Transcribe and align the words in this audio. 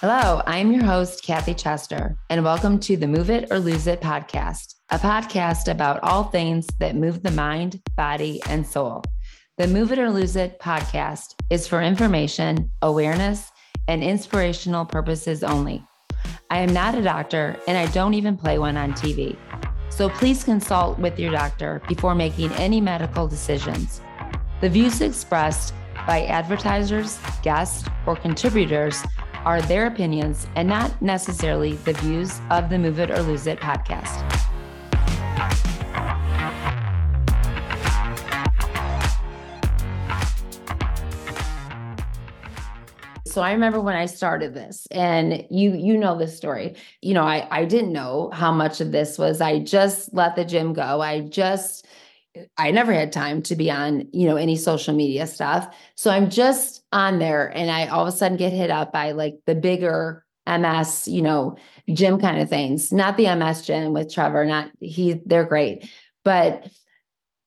Hello, 0.00 0.40
I'm 0.46 0.72
your 0.72 0.82
host, 0.82 1.22
Kathy 1.22 1.52
Chester, 1.52 2.16
and 2.30 2.42
welcome 2.42 2.80
to 2.80 2.96
the 2.96 3.06
Move 3.06 3.28
It 3.28 3.48
or 3.50 3.58
Lose 3.58 3.86
It 3.86 4.00
podcast, 4.00 4.76
a 4.88 4.98
podcast 4.98 5.70
about 5.70 6.02
all 6.02 6.24
things 6.24 6.66
that 6.78 6.96
move 6.96 7.22
the 7.22 7.30
mind, 7.30 7.82
body, 7.98 8.40
and 8.48 8.66
soul. 8.66 9.04
The 9.58 9.66
Move 9.66 9.92
It 9.92 9.98
or 9.98 10.08
Lose 10.08 10.36
It 10.36 10.58
podcast 10.58 11.34
is 11.50 11.68
for 11.68 11.82
information, 11.82 12.70
awareness, 12.80 13.52
and 13.88 14.02
inspirational 14.02 14.86
purposes 14.86 15.44
only. 15.44 15.84
I 16.48 16.60
am 16.60 16.72
not 16.72 16.94
a 16.94 17.02
doctor, 17.02 17.60
and 17.68 17.76
I 17.76 17.84
don't 17.92 18.14
even 18.14 18.38
play 18.38 18.58
one 18.58 18.78
on 18.78 18.94
TV. 18.94 19.36
So 19.90 20.08
please 20.08 20.44
consult 20.44 20.98
with 20.98 21.18
your 21.18 21.30
doctor 21.30 21.82
before 21.88 22.14
making 22.14 22.52
any 22.52 22.80
medical 22.80 23.28
decisions. 23.28 24.00
The 24.62 24.70
views 24.70 25.02
expressed 25.02 25.74
by 26.06 26.24
advertisers, 26.24 27.18
guests, 27.42 27.86
or 28.06 28.16
contributors 28.16 29.02
are 29.44 29.62
their 29.62 29.86
opinions 29.86 30.46
and 30.56 30.68
not 30.68 31.00
necessarily 31.00 31.74
the 31.76 31.92
views 31.94 32.40
of 32.50 32.68
the 32.68 32.78
Move 32.78 32.98
It 33.00 33.10
or 33.10 33.22
Lose 33.22 33.46
It 33.46 33.58
podcast. 33.60 34.26
So 43.26 43.42
I 43.42 43.52
remember 43.52 43.80
when 43.80 43.94
I 43.94 44.06
started 44.06 44.54
this 44.54 44.88
and 44.90 45.46
you 45.50 45.72
you 45.72 45.96
know 45.96 46.18
this 46.18 46.36
story. 46.36 46.74
You 47.00 47.14
know, 47.14 47.22
I 47.22 47.46
I 47.50 47.64
didn't 47.64 47.92
know 47.92 48.30
how 48.32 48.50
much 48.50 48.80
of 48.80 48.90
this 48.90 49.18
was 49.18 49.40
I 49.40 49.60
just 49.60 50.12
let 50.12 50.34
the 50.34 50.44
gym 50.44 50.72
go. 50.72 51.00
I 51.00 51.20
just 51.20 51.86
I 52.56 52.70
never 52.70 52.92
had 52.92 53.12
time 53.12 53.42
to 53.42 53.56
be 53.56 53.70
on, 53.70 54.08
you 54.12 54.28
know, 54.28 54.36
any 54.36 54.56
social 54.56 54.94
media 54.94 55.26
stuff. 55.26 55.74
So 55.96 56.10
I'm 56.10 56.30
just 56.30 56.84
on 56.92 57.18
there 57.18 57.48
and 57.48 57.70
I 57.70 57.88
all 57.88 58.06
of 58.06 58.08
a 58.08 58.16
sudden 58.16 58.36
get 58.36 58.52
hit 58.52 58.70
up 58.70 58.92
by 58.92 59.12
like 59.12 59.38
the 59.46 59.54
bigger 59.54 60.24
MS, 60.46 61.08
you 61.08 61.22
know, 61.22 61.56
gym 61.92 62.20
kind 62.20 62.40
of 62.40 62.48
things. 62.48 62.92
Not 62.92 63.16
the 63.16 63.34
MS 63.34 63.62
gym 63.66 63.92
with 63.92 64.12
Trevor, 64.12 64.44
not 64.44 64.70
he 64.80 65.20
they're 65.26 65.44
great. 65.44 65.88
But 66.24 66.70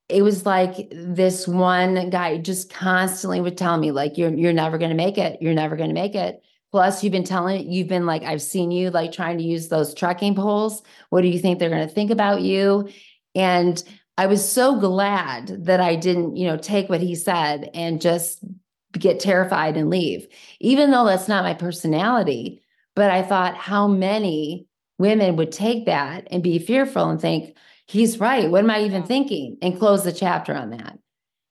it 0.10 0.22
was 0.22 0.46
like 0.46 0.90
this 0.92 1.48
one 1.48 2.10
guy 2.10 2.38
just 2.38 2.72
constantly 2.72 3.40
would 3.40 3.58
tell 3.58 3.78
me 3.78 3.92
like 3.92 4.18
you're 4.18 4.34
you're 4.34 4.54
never 4.54 4.78
going 4.78 4.92
to 4.92 4.98
make 4.98 5.18
it. 5.18 5.42
You're 5.42 5.54
never 5.54 5.76
going 5.76 5.90
to 5.90 5.94
make 5.94 6.16
it. 6.16 6.42
Plus, 6.72 7.04
you've 7.04 7.14
been 7.14 7.24
telling, 7.24 7.72
you've 7.72 7.88
been 7.88 8.08
like, 8.08 8.24
I've 8.24 8.42
seen 8.42 8.72
you 8.72 8.90
like 8.90 9.12
trying 9.12 9.38
to 9.38 9.44
use 9.44 9.68
those 9.68 9.94
trekking 9.94 10.34
poles. 10.34 10.82
What 11.12 11.22
do 11.22 11.28
you 11.28 11.38
think 11.38 11.60
they're 11.60 11.70
going 11.70 11.88
to 11.88 11.94
think 11.94 12.10
about 12.10 12.42
you? 12.42 12.90
And 13.36 13.82
I 14.18 14.28
was 14.28 14.48
so 14.48 14.80
glad 14.80 15.66
that 15.66 15.80
I 15.80 15.96
didn't, 15.96 16.36
you 16.36 16.48
know, 16.48 16.58
take 16.58 16.90
what 16.90 17.02
he 17.02 17.16
said 17.16 17.70
and 17.74 18.00
just 18.02 18.44
get 18.92 19.20
terrified 19.20 19.76
and 19.76 19.90
leave, 19.90 20.28
even 20.60 20.92
though 20.92 21.06
that's 21.06 21.28
not 21.28 21.44
my 21.44 21.54
personality. 21.56 22.62
But 22.96 23.10
I 23.10 23.24
thought 23.24 23.56
how 23.56 23.88
many 23.88 24.68
women 25.00 25.36
would 25.38 25.52
take 25.52 25.88
that 25.88 26.28
and 26.30 26.44
be 26.44 26.60
fearful 26.60 27.10
and 27.10 27.20
think, 27.20 27.58
he's 27.88 28.20
right. 28.20 28.50
What 28.50 28.64
am 28.64 28.70
I 28.70 28.84
even 28.84 29.04
thinking? 29.04 29.58
And 29.64 29.80
close 29.80 30.04
the 30.04 30.14
chapter 30.14 30.54
on 30.56 30.70
that. 30.70 31.00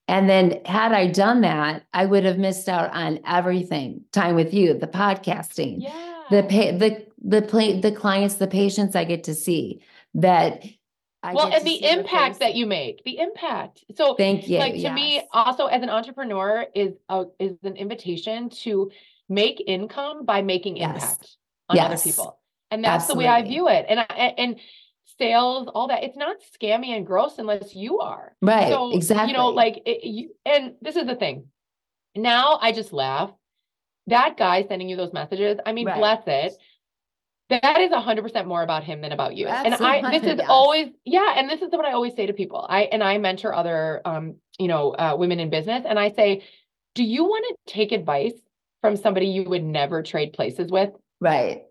And 0.09 0.29
then, 0.29 0.61
had 0.65 0.93
I 0.93 1.07
done 1.09 1.41
that, 1.41 1.85
I 1.93 2.07
would 2.07 2.25
have 2.25 2.39
missed 2.39 2.69
out 2.69 2.93
on 2.93 3.21
everything 3.27 4.03
time 4.13 4.35
with 4.35 4.53
you, 4.55 4.75
the 4.75 4.87
podcasting, 4.87 5.77
Yeah. 5.81 6.23
the 6.31 6.43
pay, 6.45 6.77
the 6.77 7.07
the 7.25 7.43
play, 7.43 7.81
the 7.81 7.93
clients, 7.93 8.35
the 8.37 8.49
patients 8.49 8.97
I 8.97 9.05
get 9.05 9.25
to 9.25 9.35
see 9.35 9.83
that 10.15 10.65
I 11.23 11.35
well, 11.35 11.53
and 11.53 11.65
the 11.65 11.85
impact 11.85 12.41
that 12.41 12.55
you 12.57 12.67
make, 12.67 13.05
the 13.05 13.19
impact. 13.19 13.85
So 13.95 14.15
Thank 14.17 14.49
you. 14.49 14.59
like 14.59 14.75
to 14.75 14.91
me 14.93 15.23
also 15.33 15.67
as 15.67 15.83
an 15.83 15.89
entrepreneur 15.89 16.67
is 16.75 16.95
a, 17.09 17.25
is 17.39 17.53
an 17.63 17.77
invitation 17.77 18.51
to 18.51 18.91
make 19.29 19.63
income 19.67 20.25
by 20.25 20.43
making 20.43 20.79
Yes. 20.79 20.95
impact 20.95 21.37
on 21.69 21.79
other 21.79 21.97
people. 21.97 22.39
And 22.73 22.83
that's 22.85 23.07
the 23.07 23.15
way 23.15 23.29
I 23.29 23.43
view 23.43 23.69
it. 23.69 23.87
And 23.89 24.01
I, 24.01 24.35
and 24.37 24.59
sales, 25.19 25.69
all 25.73 25.89
that. 25.89 26.03
It's 26.03 26.17
not 26.17 26.37
scammy 26.61 26.89
and 26.97 27.07
gross 27.07 27.39
unless 27.39 27.75
you 27.75 28.01
are. 28.01 28.35
right. 28.43 28.69
So, 28.69 28.91
exactly. 28.91 29.31
you 29.31 29.37
know, 29.39 29.49
like 29.51 29.83
it, 29.87 30.05
you, 30.05 30.35
and 30.45 30.75
this 30.81 30.97
is 30.97 31.07
the 31.07 31.15
thing. 31.15 31.47
Now 32.17 32.59
I 32.61 32.73
just 32.73 32.93
laugh. 32.93 33.31
That 34.09 34.37
guy 34.37 34.65
sending 34.67 34.89
you 34.89 34.97
those 34.97 35.13
messages, 35.13 35.59
I 35.65 35.73
mean, 35.73 35.87
Right. 35.87 35.97
bless 35.97 36.23
it. 36.27 36.55
That 37.61 37.81
is 37.81 37.93
a 37.93 38.01
hundred 38.01 38.23
percent 38.23 38.49
more 38.49 38.63
about 38.63 38.83
him 38.83 39.03
than 39.03 39.13
about 39.13 39.37
you. 39.37 39.47
And 39.47 39.75
I, 39.75 40.11
this 40.11 40.23
is 40.23 40.39
yes. 40.39 40.47
always, 40.49 40.89
yeah. 41.05 41.35
And 41.37 41.51
this 41.51 41.61
is 41.61 41.71
what 41.71 41.85
I 41.85 41.93
always 41.93 42.15
say 42.15 42.27
to 42.27 42.33
people. 42.33 42.65
I, 42.69 42.83
and 42.85 43.03
I 43.03 43.19
mentor 43.19 43.55
other, 43.55 44.01
um, 44.07 44.37
you 44.59 44.69
know, 44.69 44.93
uh, 44.93 45.17
women 45.19 45.39
in 45.39 45.51
business. 45.51 45.85
And 45.87 45.99
I 45.99 46.13
say, 46.13 46.45
do 46.95 47.05
you 47.05 47.25
want 47.25 47.45
to 47.49 47.73
take 47.73 47.93
advice 47.93 48.33
from 48.81 48.97
somebody 48.97 49.27
you 49.27 49.45
would 49.51 49.63
never 49.63 50.03
trade 50.03 50.33
places 50.33 50.71
with? 50.71 50.91
right. 51.21 51.63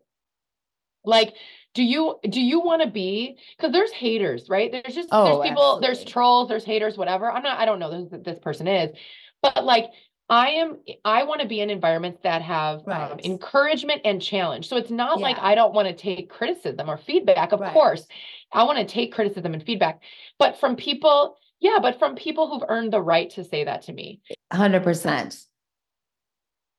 Like, 1.04 1.34
do 1.74 1.84
you 1.84 2.20
do 2.30 2.40
you 2.40 2.60
want 2.60 2.84
to 2.84 2.88
be 2.88 3.38
because 3.58 3.72
there's 3.72 3.92
haters, 3.92 4.48
right? 4.50 4.72
There's 4.72 4.94
just 4.94 5.10
Oh, 5.12 5.26
there's 5.26 5.50
people, 5.50 5.80
there's 5.80 6.04
trolls, 6.04 6.48
there's 6.48 6.64
haters, 6.64 6.98
whatever. 6.98 7.32
I'm 7.32 7.42
not, 7.42 7.60
I 7.60 7.66
don't 7.66 7.80
know 7.80 7.92
who 7.92 8.22
this 8.24 8.38
person 8.38 8.68
is, 8.68 8.96
but 9.42 9.66
like 9.66 9.86
I 10.32 10.48
am, 10.52 10.78
I 11.04 11.24
want 11.24 11.42
to 11.42 11.48
be 11.48 11.60
in 11.60 11.70
environments 11.70 12.22
that 12.24 12.42
have 12.42 12.88
um, 12.88 13.20
encouragement 13.26 14.02
and 14.06 14.22
challenge. 14.22 14.70
So 14.70 14.78
it's 14.78 14.90
not 14.90 15.20
like 15.20 15.38
I 15.40 15.56
don't 15.56 15.74
want 15.74 15.90
to 15.90 15.94
take 15.94 16.30
criticism 16.30 16.90
or 16.90 16.98
feedback. 16.98 17.52
Of 17.52 17.60
Right. 17.60 17.74
course, 17.74 18.08
I 18.54 18.64
want 18.64 18.78
to 18.80 18.86
take 18.86 19.14
criticism 19.14 19.54
and 19.54 19.62
feedback, 19.62 20.02
but 20.40 20.58
from 20.58 20.78
people, 20.78 21.36
yeah, 21.60 21.80
but 21.82 22.00
from 22.00 22.16
people 22.16 22.50
who've 22.50 22.64
earned 22.70 22.94
the 22.94 23.02
right 23.02 23.30
to 23.32 23.44
say 23.44 23.66
that 23.66 23.82
to 23.84 23.94
me. 23.94 24.22
100%. 24.54 25.46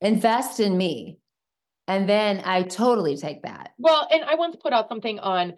Invest 0.00 0.58
in 0.58 0.74
me. 0.78 1.18
And 1.88 2.08
then 2.08 2.41
I 2.46 2.62
totally 2.62 3.18
take 3.18 3.42
that. 3.42 3.72
Well, 3.76 4.08
and 4.10 4.24
I 4.24 4.34
once 4.36 4.56
put 4.56 4.72
out 4.72 4.88
something 4.88 5.18
on 5.18 5.54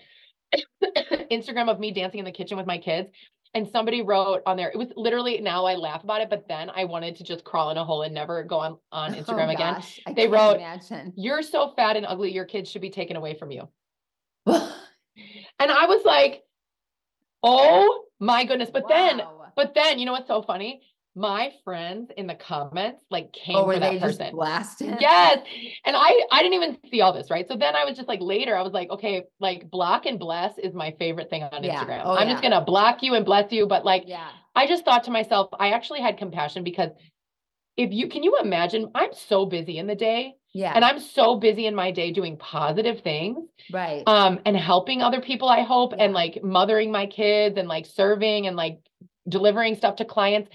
Instagram 1.31 1.69
of 1.69 1.79
me 1.79 1.93
dancing 1.93 2.19
in 2.19 2.25
the 2.25 2.33
kitchen 2.33 2.57
with 2.57 2.67
my 2.67 2.79
kids. 2.79 3.11
And 3.55 3.69
somebody 3.69 4.03
wrote 4.03 4.43
on 4.47 4.57
there, 4.57 4.69
it 4.71 4.77
was 4.77 4.89
literally 4.97 5.41
now 5.41 5.65
I 5.65 5.77
laugh 5.77 6.03
about 6.03 6.21
it, 6.21 6.29
but 6.29 6.49
then 6.49 6.71
I 6.75 6.85
wanted 6.85 7.15
to 7.17 7.25
just 7.25 7.45
crawl 7.45 7.71
in 7.71 7.77
a 7.77 7.85
hole 7.85 8.03
and 8.03 8.13
never 8.13 8.43
go 8.43 8.59
on, 8.59 8.79
on 8.91 9.15
oh, 9.15 9.19
Instagram 9.19 9.47
Oh, 9.47 9.51
again. 9.51 9.75
gosh, 9.75 10.01
I 10.07 10.13
They 10.13 10.27
wrote- 10.27 10.57
imagine. 10.57 11.13
You're 11.17 11.43
so 11.43 11.73
fat 11.77 11.97
and 11.97 12.05
ugly, 12.05 12.33
your 12.33 12.45
kids 12.47 12.69
should 12.71 12.83
be 12.83 12.91
taken 12.91 13.17
away 13.17 13.35
from 13.35 13.51
you. 13.51 13.69
And 15.61 15.71
I 15.71 15.87
was 15.87 16.05
like, 16.05 16.43
oh 17.45 18.07
my 18.19 18.45
goodness. 18.45 18.71
But 18.73 18.89
then, 18.89 19.23
but 19.55 19.73
then, 19.75 20.01
you 20.01 20.07
know 20.07 20.13
what's 20.13 20.27
so 20.27 20.43
funny? 20.43 20.83
My 21.17 21.53
friends 21.63 22.11
in 22.17 22.27
the 22.27 22.35
comments 22.35 23.05
like 23.09 23.33
came 23.33 23.55
oh, 23.57 23.65
for 23.67 23.79
that 23.79 23.93
they 23.93 23.99
just 24.01 24.19
person. 24.19 24.35
blasting? 24.35 24.97
Yes. 24.99 25.39
And 25.85 25.95
I 25.97 26.23
I 26.33 26.43
didn't 26.43 26.55
even 26.55 26.79
see 26.91 27.03
all 27.03 27.13
this, 27.13 27.31
right? 27.31 27.47
So 27.47 27.57
then 27.57 27.77
I 27.77 27.85
was 27.85 27.97
just 27.97 28.09
like 28.09 28.21
later, 28.21 28.57
I 28.57 28.63
was 28.63 28.73
like, 28.73 28.91
okay, 28.91 29.23
like 29.39 29.71
block 29.71 30.07
and 30.07 30.19
bless 30.19 30.59
is 30.59 30.75
my 30.75 30.93
favorite 30.99 31.31
thing 31.31 31.45
on 31.45 31.63
Yeah. 31.63 31.85
Instagram. 31.85 32.03
Oh, 32.05 32.17
I'm 32.17 32.29
just 32.29 32.43
gonna 32.43 32.65
block 32.65 33.03
you 33.03 33.15
and 33.15 33.25
bless 33.25 33.53
you. 33.53 33.67
But 33.67 33.85
like 33.85 34.05
Yeah. 34.07 34.29
I 34.57 34.67
just 34.67 34.85
thought 34.85 35.05
to 35.05 35.13
myself, 35.13 35.51
I 35.59 35.71
actually 35.71 36.01
had 36.01 36.19
compassion 36.19 36.65
because 36.65 36.91
if 37.77 37.93
you 37.93 38.09
can 38.09 38.23
you 38.25 38.39
imagine, 38.41 38.91
I'm 38.95 39.13
so 39.13 39.47
busy 39.47 39.79
in 39.79 39.87
the 39.87 39.95
day 39.97 40.35
Yeah. 40.53 40.73
and 40.75 40.85
I'm 40.85 40.99
so 40.99 41.37
busy 41.37 41.67
in 41.67 41.75
my 41.77 41.93
day 41.93 42.11
doing 42.13 42.37
positive 42.39 43.01
things 43.03 43.39
right. 43.73 44.03
um 44.07 44.41
and 44.45 44.57
helping 44.57 45.01
other 45.01 45.21
people, 45.21 45.49
I 45.49 45.63
hope, 45.63 45.93
Yeah. 45.93 46.05
and 46.05 46.13
like 46.13 46.43
mothering 46.43 46.91
my 46.91 47.07
kids 47.07 47.57
and 47.57 47.69
like 47.69 47.87
serving 47.87 48.49
and 48.49 48.57
like 48.57 48.79
delivering 49.29 49.77
stuff 49.77 49.97
to 49.97 50.05
clients. 50.05 50.51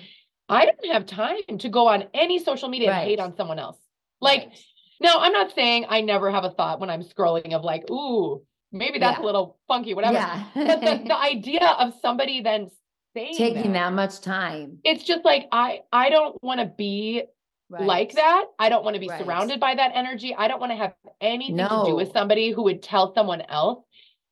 I 0.49 0.65
don't 0.65 0.91
have 0.93 1.05
time 1.05 1.57
to 1.59 1.69
go 1.69 1.87
on 1.87 2.05
any 2.13 2.39
social 2.43 2.69
media 2.69 2.91
and 2.91 3.03
hate 3.07 3.19
on 3.19 3.35
someone 3.35 3.59
else. 3.59 3.77
Like 4.21 4.47
Right. 4.47 4.59
now, 4.99 5.19
I'm 5.19 5.31
not 5.31 5.53
saying 5.53 5.85
I 5.89 6.01
never 6.01 6.31
have 6.31 6.43
a 6.43 6.49
thought 6.51 6.79
when 6.79 6.89
I'm 6.89 7.03
scrolling 7.03 7.53
of 7.53 7.63
like, 7.63 7.89
ooh, 7.89 8.41
maybe 8.71 8.99
that's 8.99 9.19
Yeah. 9.19 9.23
a 9.23 9.27
little 9.27 9.57
funky, 9.67 9.93
whatever. 9.93 10.13
Yeah. 10.15 10.43
But 10.55 10.81
the, 10.81 11.01
the 11.07 11.17
idea 11.33 11.65
of 11.79 11.93
somebody 12.01 12.41
then 12.41 12.69
saying 13.15 13.35
Taking 13.37 13.73
that, 13.73 13.89
that 13.89 13.93
much 13.93 14.21
time. 14.21 14.79
it's 14.83 15.03
just 15.03 15.23
like 15.25 15.47
I 15.51 15.81
I 15.91 16.09
don't 16.09 16.41
want 16.43 16.59
to 16.59 16.65
be 16.65 17.23
Right. 17.71 17.83
like 17.83 18.13
that. 18.13 18.45
I 18.57 18.69
don't 18.69 18.83
want 18.83 18.95
to 18.95 18.99
be 18.99 19.07
Right. 19.07 19.21
surrounded 19.23 19.59
by 19.59 19.75
that 19.75 19.91
energy. 19.93 20.33
I 20.35 20.47
don't 20.47 20.59
want 20.59 20.71
to 20.71 20.75
have 20.75 20.95
anything 21.21 21.57
to 21.57 21.83
do 21.85 21.95
with 21.95 22.11
somebody 22.13 22.49
who 22.51 22.63
would 22.63 22.81
tell 22.81 23.13
someone 23.13 23.41
else 23.41 23.83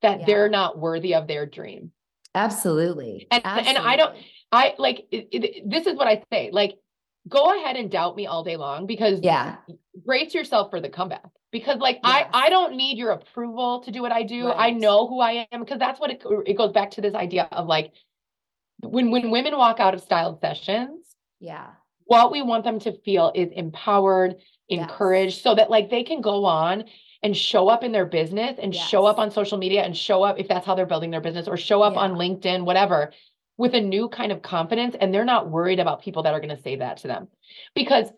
that 0.01 0.21
Yeah. 0.21 0.25
they're 0.25 0.49
not 0.49 0.79
worthy 0.79 1.13
of 1.13 1.27
their 1.27 1.45
dream. 1.45 1.91
Absolutely. 2.33 3.27
And- 3.31 3.45
and 3.45 3.77
I 3.77 3.95
don't- 3.95 4.09
Absolutely. 4.09 4.31
I 4.51 4.75
like 4.77 5.07
it, 5.11 5.27
it- 5.31 5.69
this 5.69 5.87
is 5.87 5.95
what 5.95 6.07
I 6.07 6.23
say. 6.31 6.49
Like, 6.51 6.77
go 7.27 7.55
ahead 7.59 7.75
and 7.75 7.91
doubt 7.91 8.15
me 8.15 8.27
all 8.27 8.43
day 8.43 8.55
long 8.57 8.85
because 8.87 9.19
Yeah. 9.21 9.57
brace 10.05 10.33
yourself 10.33 10.69
for 10.69 10.79
the 10.79 10.89
comeback 10.89 11.25
because 11.51 11.77
like 11.79 11.99
Yes. 12.03 12.27
I 12.33 12.45
I 12.45 12.49
don't 12.49 12.75
need 12.75 12.97
your 12.97 13.11
approval 13.11 13.81
to 13.81 13.91
do 13.91 14.01
what 14.01 14.11
I 14.11 14.23
do. 14.23 14.49
I 14.51 14.71
know 14.71 15.07
who 15.07 15.19
I 15.19 15.47
am 15.51 15.59
because 15.61 15.79
that's 15.79 15.99
what 15.99 16.11
it 16.11 16.23
it 16.45 16.53
goes 16.57 16.71
back 16.71 16.91
to 16.91 17.01
this 17.01 17.13
idea 17.15 17.43
of 17.51 17.67
like 17.67 17.91
when 18.81 19.11
when 19.11 19.31
women 19.31 19.57
walk 19.57 19.79
out 19.79 19.93
of 19.93 20.01
styled 20.01 20.39
sessions, 20.39 21.15
Yeah. 21.39 21.67
what 22.05 22.31
we 22.31 22.41
want 22.41 22.63
them 22.63 22.79
to 22.79 22.91
feel 23.01 23.31
is 23.35 23.51
empowered, 23.51 24.35
Yes. 24.69 24.81
encouraged 24.81 25.41
so 25.41 25.55
that 25.55 25.69
like 25.69 25.89
they 25.89 26.03
can 26.03 26.21
go 26.21 26.45
on 26.45 26.85
and 27.23 27.35
show 27.35 27.67
up 27.67 27.83
in 27.83 27.91
their 27.91 28.05
business 28.05 28.57
and 28.61 28.73
show 28.73 29.05
up 29.05 29.17
on 29.17 29.31
social 29.31 29.57
media 29.57 29.81
and 29.83 29.97
show 29.97 30.23
up 30.23 30.39
if 30.39 30.47
that's 30.47 30.65
how 30.65 30.75
they're 30.75 30.85
building 30.85 31.09
their 31.11 31.21
business 31.21 31.47
or 31.47 31.57
show 31.57 31.81
up 31.81 31.93
Yeah. 31.95 32.01
on 32.01 32.15
LinkedIn, 32.15 32.63
whatever, 32.63 33.11
with 33.57 33.73
a 33.73 33.81
new 33.81 34.07
kind 34.09 34.31
of 34.31 34.41
confidence. 34.41 34.95
And 34.99 35.13
they're 35.13 35.25
not 35.25 35.49
worried 35.49 35.79
about 35.79 36.01
people 36.01 36.23
that 36.23 36.33
are 36.33 36.39
going 36.39 36.55
to 36.55 36.61
say 36.61 36.77
that 36.77 36.97
to 36.97 37.07
them. 37.07 37.27
Because 37.75 38.09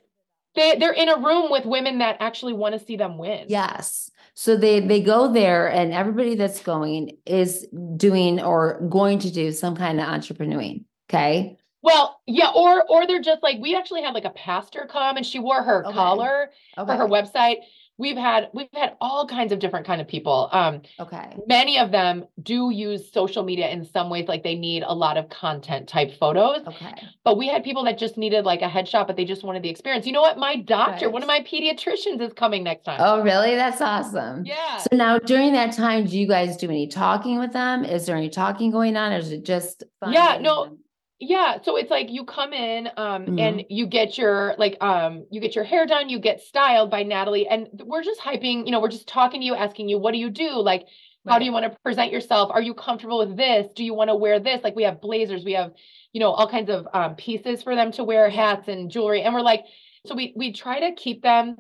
they 0.56 0.76
they're 0.78 0.94
in 0.94 1.10
a 1.10 1.18
room 1.18 1.52
with 1.52 1.66
women 1.66 2.00
that 2.00 2.18
actually 2.20 2.54
want 2.54 2.78
to 2.78 2.86
see 2.86 2.98
them 2.98 3.18
win. 3.18 3.46
Yes. 3.50 4.10
So 4.34 4.58
they 4.58 4.80
they 4.80 5.02
go 5.02 5.32
there 5.32 5.68
and 5.68 5.94
everybody 5.94 6.36
that's 6.36 6.62
going 6.62 7.18
is 7.26 7.68
doing 7.96 8.42
or 8.42 8.82
going 8.90 9.20
to 9.20 9.32
do 9.32 9.52
some 9.52 9.76
kind 9.76 10.00
of 10.00 10.08
entrepreneuring. 10.08 10.86
Okay. 11.10 11.58
Well, 11.82 12.20
yeah, 12.26 12.50
or 12.54 12.84
or 12.90 13.08
they're 13.08 13.22
just 13.22 13.42
like 13.44 13.60
we 13.62 13.76
actually 13.76 14.02
had 14.02 14.14
like 14.14 14.26
a 14.26 14.32
pastor 14.32 14.88
come 14.92 15.18
and 15.18 15.26
she 15.26 15.40
wore 15.40 15.64
her 15.64 15.86
Okay. 15.86 15.94
collar 15.96 16.50
Okay. 16.78 16.92
for 16.92 16.98
her 16.98 17.08
website. 17.08 17.58
We've 18.00 18.18
had 18.18 18.48
we've 18.54 18.70
had 18.74 18.96
all 19.02 19.28
kinds 19.28 19.52
of 19.52 19.60
different 19.60 19.86
kind 19.86 20.00
of 20.00 20.08
people. 20.08 20.50
Um, 20.54 20.82
Okay. 21.00 21.36
many 21.48 21.78
of 21.78 21.92
them 21.92 22.26
do 22.42 22.70
use 22.72 23.12
social 23.12 23.44
media 23.44 23.70
in 23.70 23.84
some 23.84 24.10
ways, 24.10 24.28
like 24.30 24.42
they 24.42 24.56
need 24.56 24.84
a 24.84 24.94
lot 24.96 25.18
of 25.18 25.28
content 25.30 25.88
type 25.90 26.18
photos. 26.18 26.66
Okay. 26.66 26.94
But 27.26 27.38
we 27.38 27.48
had 27.50 27.64
people 27.64 27.84
that 27.84 27.98
just 27.98 28.18
needed 28.18 28.46
like 28.46 28.62
a 28.62 28.68
headshot, 28.70 29.06
but 29.06 29.18
they 29.18 29.26
just 29.26 29.44
wanted 29.44 29.64
the 29.64 29.70
experience. 29.70 30.06
You 30.08 30.14
know 30.14 30.22
what? 30.22 30.38
My 30.38 30.56
doctor, 30.56 31.10
one 31.10 31.22
of 31.22 31.28
my 31.28 31.42
pediatricians, 31.42 32.22
is 32.22 32.32
coming 32.34 32.64
next 32.64 32.86
time. 32.86 33.00
Oh, 33.04 33.22
really? 33.22 33.56
That's 33.56 33.82
awesome. 33.82 34.46
yeah. 34.46 34.78
So 34.78 34.96
now 34.96 35.20
during 35.20 35.52
that 35.54 35.74
time, 35.74 36.06
do 36.06 36.18
you 36.18 36.26
guys 36.28 36.56
do 36.56 36.70
any 36.70 36.88
talking 36.88 37.38
with 37.38 37.52
them? 37.52 37.84
Is 37.84 38.06
there 38.06 38.16
any 38.16 38.30
talking 38.30 38.72
going 38.72 38.96
on? 38.96 39.12
Or 39.12 39.18
is 39.18 39.32
it 39.34 39.44
just 39.44 39.84
fun 40.00 40.14
Yeah, 40.14 40.38
no, 40.40 40.66
them- 40.66 40.78
Yeah, 41.22 41.58
so 41.62 41.76
it's 41.76 41.92
like 41.92 42.10
you 42.10 42.24
come 42.24 42.54
in 42.54 42.88
um 42.96 43.26
Mhm. 43.26 43.40
and 43.40 43.66
you 43.70 43.88
get 43.88 44.18
your 44.18 44.56
like 44.58 44.78
um 44.82 45.26
you 45.32 45.42
get 45.42 45.54
your 45.54 45.66
hair 45.66 45.86
done, 45.86 46.08
you 46.10 46.18
get 46.18 46.42
styled 46.42 46.90
by 46.90 47.04
Natalie 47.04 47.46
and 47.48 47.68
we're 47.86 48.04
just 48.04 48.22
hyping, 48.22 48.66
you 48.66 48.72
know, 48.72 48.80
we're 48.80 48.88
just 48.90 49.08
talking 49.08 49.42
to 49.42 49.46
you 49.46 49.54
asking 49.54 49.90
you 49.90 49.98
what 50.00 50.14
do 50.14 50.18
you 50.18 50.30
do? 50.30 50.52
Like 50.52 50.86
how 51.28 51.38
do 51.38 51.46
you 51.46 51.52
want 51.52 51.72
to 51.72 51.78
present 51.84 52.12
yourself? 52.12 52.50
Are 52.52 52.62
you 52.62 52.74
comfortable 52.74 53.20
with 53.20 53.36
this? 53.36 53.68
Do 53.76 53.84
you 53.84 53.94
want 53.94 54.10
to 54.10 54.16
wear 54.16 54.40
this? 54.40 54.64
Like 54.64 54.76
we 54.76 54.84
have 54.84 55.02
blazers, 55.02 55.44
we 55.44 55.52
have, 55.54 55.74
you 56.14 56.20
know, 56.22 56.32
all 56.32 56.48
kinds 56.50 56.70
of 56.70 56.88
um 56.94 57.16
pieces 57.16 57.64
for 57.64 57.76
them 57.76 57.92
to 57.94 58.04
wear, 58.06 58.30
hats 58.30 58.70
and 58.70 58.90
jewelry. 58.90 59.22
And 59.24 59.34
we're 59.34 59.42
like 59.42 59.66
so 60.06 60.16
we 60.16 60.34
we 60.38 60.54
try 60.54 60.80
to 60.90 60.96
keep 60.96 61.22
them 61.22 61.58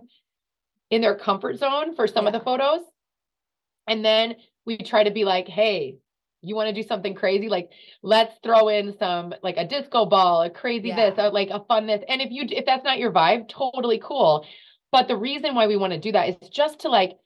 in 0.89 1.01
their 1.01 1.15
comfort 1.15 1.57
zone 1.57 1.95
for 1.95 2.07
some 2.07 2.27
of 2.27 2.33
the 2.33 2.39
photos. 2.39 2.81
And 3.87 4.05
then 4.05 4.35
we 4.65 4.77
try 4.77 5.03
to 5.03 5.11
be 5.11 5.25
like, 5.25 5.47
hey, 5.47 5.97
you 6.41 6.55
want 6.55 6.73
to 6.73 6.81
do 6.81 6.87
something 6.87 7.13
crazy? 7.13 7.49
Like, 7.49 7.69
let's 8.01 8.33
throw 8.43 8.67
in 8.69 8.97
some 8.97 9.33
like 9.43 9.57
a 9.57 9.67
disco 9.67 10.05
ball, 10.05 10.41
a 10.43 10.49
crazy 10.49 10.91
this, 10.91 11.15
or 11.17 11.31
like 11.31 11.49
a 11.49 11.63
fun 11.65 11.87
this. 11.87 12.03
And 12.07 12.21
if 12.21 12.31
you 12.31 12.45
if 12.49 12.65
that's 12.65 12.83
not 12.83 12.99
your 12.99 13.11
vibe, 13.11 13.49
totally 13.49 13.99
cool. 14.03 14.45
But 14.91 15.07
the 15.07 15.17
reason 15.17 15.53
why 15.55 15.67
we 15.67 15.75
want 15.77 15.93
to 15.93 15.99
do 15.99 16.11
that 16.13 16.29
is 16.29 16.49
just 16.49 16.79
to 16.81 16.89
like 16.89 17.17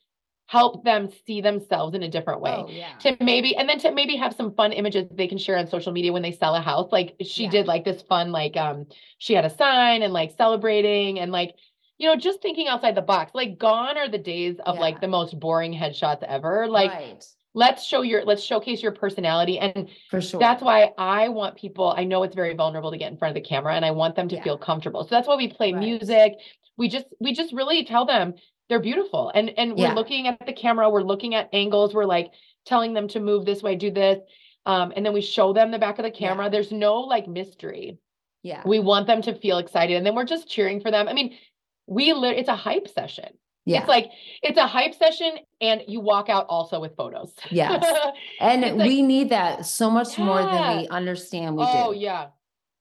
help 0.47 0.83
them 0.83 1.09
see 1.25 1.41
themselves 1.41 1.95
in 1.95 2.03
a 2.03 2.09
different 2.09 2.41
way. 2.41 2.51
Oh, 2.51 2.69
yeah. 2.69 2.97
To 2.99 3.17
maybe 3.21 3.55
and 3.55 3.67
then 3.69 3.79
to 3.79 3.91
maybe 3.91 4.15
have 4.17 4.35
some 4.35 4.53
fun 4.55 4.73
images 4.73 5.07
they 5.11 5.27
can 5.27 5.37
share 5.37 5.57
on 5.57 5.67
social 5.67 5.91
media 5.93 6.11
when 6.11 6.21
they 6.21 6.31
sell 6.33 6.55
a 6.55 6.61
house. 6.61 6.91
Like 6.91 7.15
she 7.21 7.43
Yeah. 7.45 7.49
did 7.51 7.67
like 7.67 7.85
this 7.85 8.01
fun, 8.03 8.31
like 8.31 8.57
um 8.57 8.85
she 9.19 9.33
had 9.33 9.45
a 9.45 9.49
sign 9.49 10.01
and 10.01 10.11
like 10.13 10.31
celebrating 10.37 11.19
and 11.19 11.31
like 11.31 11.55
you 11.99 12.09
know, 12.09 12.15
just 12.15 12.41
thinking 12.41 12.67
outside 12.67 12.95
the 12.95 13.01
box. 13.01 13.31
Like 13.33 13.57
gone 13.57 13.97
are 13.97 14.09
the 14.09 14.17
days 14.17 14.57
of 14.65 14.75
Yeah. 14.75 14.81
like 14.81 14.99
the 14.99 15.07
most 15.07 15.39
boring 15.39 15.73
headshots 15.73 16.23
ever. 16.23 16.67
Like 16.67 16.91
right. 16.91 17.25
Let's 17.53 17.85
show 17.85 18.01
your 18.01 18.23
let's 18.25 18.43
showcase 18.43 18.81
your 18.81 18.91
personality 18.91 19.59
and 19.59 19.87
For 20.09 20.21
sure. 20.21 20.39
that's 20.39 20.61
why 20.61 20.91
i 20.97 21.29
want 21.29 21.55
people 21.55 21.93
i 21.95 22.03
know 22.03 22.23
it's 22.23 22.35
very 22.35 22.53
vulnerable 22.55 22.91
to 22.91 22.97
get 22.97 23.11
in 23.11 23.17
front 23.17 23.35
of 23.37 23.43
the 23.43 23.47
camera 23.47 23.75
and 23.75 23.85
i 23.85 23.91
want 23.91 24.15
them 24.15 24.27
to 24.29 24.35
Yeah. 24.35 24.43
feel 24.43 24.57
comfortable 24.57 25.03
so 25.03 25.09
that's 25.11 25.27
why 25.27 25.35
we 25.35 25.47
play 25.47 25.71
Right. 25.73 25.79
music 25.79 26.33
we 26.77 26.87
just 26.89 27.05
we 27.19 27.33
just 27.33 27.53
really 27.53 27.85
tell 27.85 28.05
them 28.05 28.33
they're 28.69 28.79
beautiful 28.79 29.31
and 29.35 29.51
and 29.57 29.75
we're 29.75 29.93
looking 29.93 30.27
at 30.27 30.43
the 30.45 30.53
camera 30.53 30.89
we're 30.89 31.03
looking 31.03 31.35
at 31.35 31.49
angles 31.53 31.93
we're 31.93 32.05
like 32.05 32.31
telling 32.65 32.93
them 32.93 33.07
to 33.09 33.19
move 33.19 33.45
this 33.45 33.61
way 33.61 33.75
do 33.75 33.91
this 33.91 34.19
um, 34.65 34.93
and 34.95 35.05
then 35.05 35.11
we 35.13 35.21
show 35.21 35.51
them 35.51 35.71
the 35.71 35.77
back 35.79 35.99
of 35.99 36.03
the 36.03 36.11
camera 36.11 36.45
Yeah. 36.45 36.49
there's 36.49 36.71
no 36.71 37.01
like 37.01 37.27
mystery 37.27 37.97
yeah. 38.41 38.61
we 38.65 38.79
want 38.79 39.05
them 39.07 39.21
to 39.21 39.35
feel 39.35 39.57
excited 39.59 39.95
and 39.97 40.05
then 40.05 40.15
we're 40.15 40.25
just 40.25 40.49
cheering 40.49 40.79
for 40.81 40.89
them 40.91 41.07
i 41.07 41.13
mean 41.13 41.37
we 41.85 42.13
lit 42.13 42.37
it's 42.37 42.49
a 42.49 42.55
hype 42.55 42.87
session 42.87 43.27
yeah. 43.65 43.79
it's 43.79 43.87
like 43.87 44.11
it's 44.41 44.57
a 44.57 44.67
hype 44.67 44.93
session 44.95 45.31
and 45.61 45.81
you 45.87 45.99
walk 45.99 46.29
out 46.29 46.45
also 46.49 46.79
with 46.79 46.95
photos 46.95 47.33
Yes. 47.51 47.83
and 48.39 48.61
like- 48.61 48.87
we 48.87 49.01
need 49.01 49.29
that 49.29 49.65
so 49.65 49.89
much 49.89 50.17
more 50.17 50.41
than 50.41 50.77
we 50.77 50.87
understand 50.89 51.55
we 51.55 51.63
oh 51.67 51.93
do. 51.93 51.99
yeah 51.99 52.27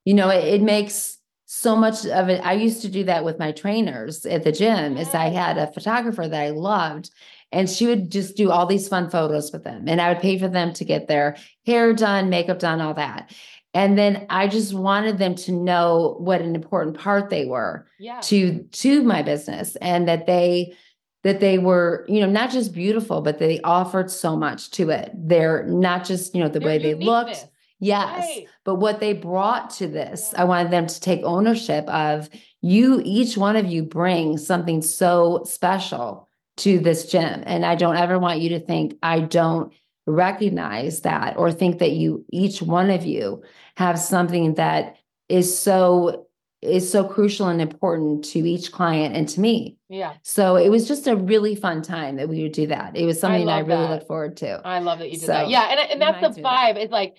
You 0.05 0.15
know, 0.15 0.31
it, 0.31 0.45
it 0.55 0.63
makes 0.63 1.19
so 1.47 1.77
much 1.77 2.07
of 2.07 2.29
it. 2.31 2.41
I 2.45 2.55
used 2.55 2.81
to 2.83 2.89
do 2.89 3.05
that 3.05 3.25
with 3.25 3.39
my 3.39 3.53
trainers 3.53 4.25
at 4.27 4.43
the 4.43 4.51
gym. 4.53 4.97
Is 4.97 5.15
I 5.15 5.29
had 5.29 5.59
a 5.59 5.71
photographer 5.71 6.27
that 6.27 6.43
I 6.43 6.51
loved, 6.51 7.11
and 7.53 7.69
she 7.71 7.87
would 7.87 8.11
just 8.11 8.37
do 8.37 8.51
all 8.51 8.67
these 8.67 8.89
fun 8.89 9.11
photos 9.11 9.53
with 9.53 9.63
them, 9.63 9.85
and 9.87 10.01
I 10.01 10.09
would 10.13 10.23
pay 10.23 10.39
for 10.39 10.49
them 10.49 10.73
to 10.73 10.85
get 10.85 11.07
their 11.09 11.37
hair 11.67 11.93
done, 11.93 12.31
makeup 12.31 12.59
done, 12.59 12.81
all 12.81 12.95
that. 12.95 13.31
And 13.75 13.97
then 13.97 14.27
I 14.29 14.49
just 14.49 14.75
wanted 14.75 15.17
them 15.19 15.35
to 15.37 15.53
know 15.53 16.17
what 16.19 16.43
an 16.43 16.55
important 16.55 16.99
part 16.99 17.31
they 17.31 17.47
were 17.47 17.87
yeah 17.99 18.21
to 18.23 18.63
to 18.65 19.03
my 19.03 19.23
business, 19.23 19.77
and 19.77 20.07
that 20.09 20.27
they 20.27 20.77
that 21.25 21.41
they 21.41 21.57
were, 21.59 22.05
you 22.09 22.21
know, 22.21 22.27
not 22.29 22.51
just 22.51 22.73
beautiful, 22.73 23.21
but 23.23 23.39
they 23.39 23.61
offered 23.63 24.11
so 24.11 24.37
much 24.37 24.71
to 24.73 24.91
it. 24.91 25.11
They're 25.15 25.63
not 25.65 26.05
just, 26.05 26.35
you 26.35 26.43
know, 26.43 26.49
the 26.49 26.59
Their 26.59 26.67
way 26.69 26.79
they 26.79 26.95
looked. 26.95 27.47
Yes 27.79 28.27
Right. 28.27 28.47
but 28.65 28.77
what 28.77 29.01
they 29.01 29.13
brought 29.13 29.71
to 29.71 29.89
this 29.89 30.31
Yeah. 30.33 30.43
i 30.43 30.45
wanted 30.45 30.71
them 30.71 30.87
to 30.87 31.01
take 31.01 31.21
ownership 31.25 31.85
of 31.89 32.31
you 32.61 33.03
each 33.05 33.37
one 33.37 33.57
of 33.57 33.67
you 33.67 33.83
bring 33.83 34.39
something 34.39 34.81
so 34.83 35.43
special 35.47 36.29
to 36.59 36.79
this 36.79 37.07
gym 37.11 37.43
and 37.45 37.67
i 37.67 37.75
don't 37.75 37.97
ever 37.97 38.21
want 38.21 38.39
you 38.41 38.51
to 38.51 38.61
think 38.61 38.95
i 39.03 39.19
don't 39.19 39.73
recognize 40.07 41.01
that 41.01 41.37
or 41.37 41.51
think 41.51 41.81
that 41.81 41.91
you 41.93 42.25
each 42.31 42.63
one 42.63 42.89
of 42.89 43.05
you 43.05 43.43
have 43.77 43.99
something 43.99 44.55
that 44.55 44.97
is 45.29 45.57
so 45.59 46.27
is 46.61 46.89
so 46.91 47.03
crucial 47.05 47.49
and 47.49 47.61
important 47.61 48.25
to 48.25 48.39
each 48.39 48.71
client 48.71 49.17
and 49.17 49.29
to 49.29 49.41
me 49.41 49.77
Yeah, 49.89 50.13
so 50.23 50.55
it 50.57 50.69
was 50.69 50.87
just 50.87 51.09
a 51.09 51.17
really 51.17 51.57
fun 51.57 51.83
time 51.83 52.17
that 52.17 52.29
we 52.29 52.43
would 52.45 52.53
do 52.53 52.69
that 52.69 52.97
it 52.97 53.05
was 53.05 53.19
something 53.19 53.49
i, 53.49 53.59
love 53.59 53.67
really 53.67 53.89
look 53.89 54.07
forward 54.07 54.37
to 54.39 54.61
I 54.65 54.79
love 54.79 55.01
that 55.01 55.07
you 55.11 55.19
did 55.19 55.27
So, 55.27 55.33
that. 55.33 55.49
Yeah, 55.51 55.63
and 55.71 55.91
and 55.91 56.01
that's 56.01 56.21
the 56.21 56.27
of 56.29 56.35
that. 56.37 56.45
vibe. 56.45 56.85
Is 56.85 56.91
like 56.91 57.17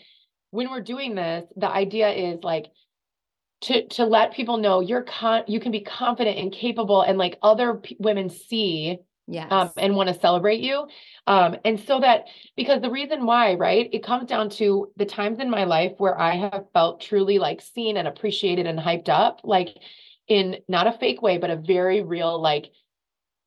when 0.51 0.69
we're 0.69 0.81
doing 0.81 1.15
this, 1.15 1.43
the 1.57 1.67
idea 1.69 2.09
is 2.09 2.41
like 2.43 2.67
to 3.61 3.85
to 3.87 4.05
let 4.05 4.33
people 4.33 4.57
know 4.57 4.79
you're 4.79 5.01
con 5.03 5.43
you 5.47 5.59
can 5.59 5.71
be 5.71 5.81
confident 5.81 6.37
and 6.37 6.51
capable, 6.53 7.01
and 7.01 7.17
like 7.17 7.37
other 7.41 7.75
p- 7.75 7.97
women 7.99 8.29
see 8.29 8.99
yes. 9.27 9.47
um 9.51 9.71
and 9.77 9.95
want 9.95 10.09
to 10.09 10.19
celebrate 10.19 10.59
you, 10.59 10.87
um 11.27 11.55
and 11.65 11.79
so 11.79 11.99
that 11.99 12.25
because 12.55 12.81
the 12.81 12.89
reason 12.89 13.25
why 13.25 13.53
right 13.55 13.89
it 13.91 14.03
comes 14.03 14.27
down 14.27 14.49
to 14.49 14.91
the 14.97 15.05
times 15.05 15.39
in 15.39 15.49
my 15.49 15.63
life 15.63 15.93
where 15.97 16.19
I 16.19 16.35
have 16.35 16.65
felt 16.73 17.01
truly 17.01 17.39
like 17.39 17.61
seen 17.61 17.97
and 17.97 18.07
appreciated 18.07 18.65
and 18.65 18.79
hyped 18.79 19.09
up, 19.09 19.41
like 19.43 19.69
in 20.27 20.57
not 20.67 20.87
a 20.87 20.93
fake 20.93 21.21
way, 21.21 21.37
but 21.37 21.49
a 21.49 21.55
very 21.55 22.01
real 22.01 22.41
like 22.41 22.71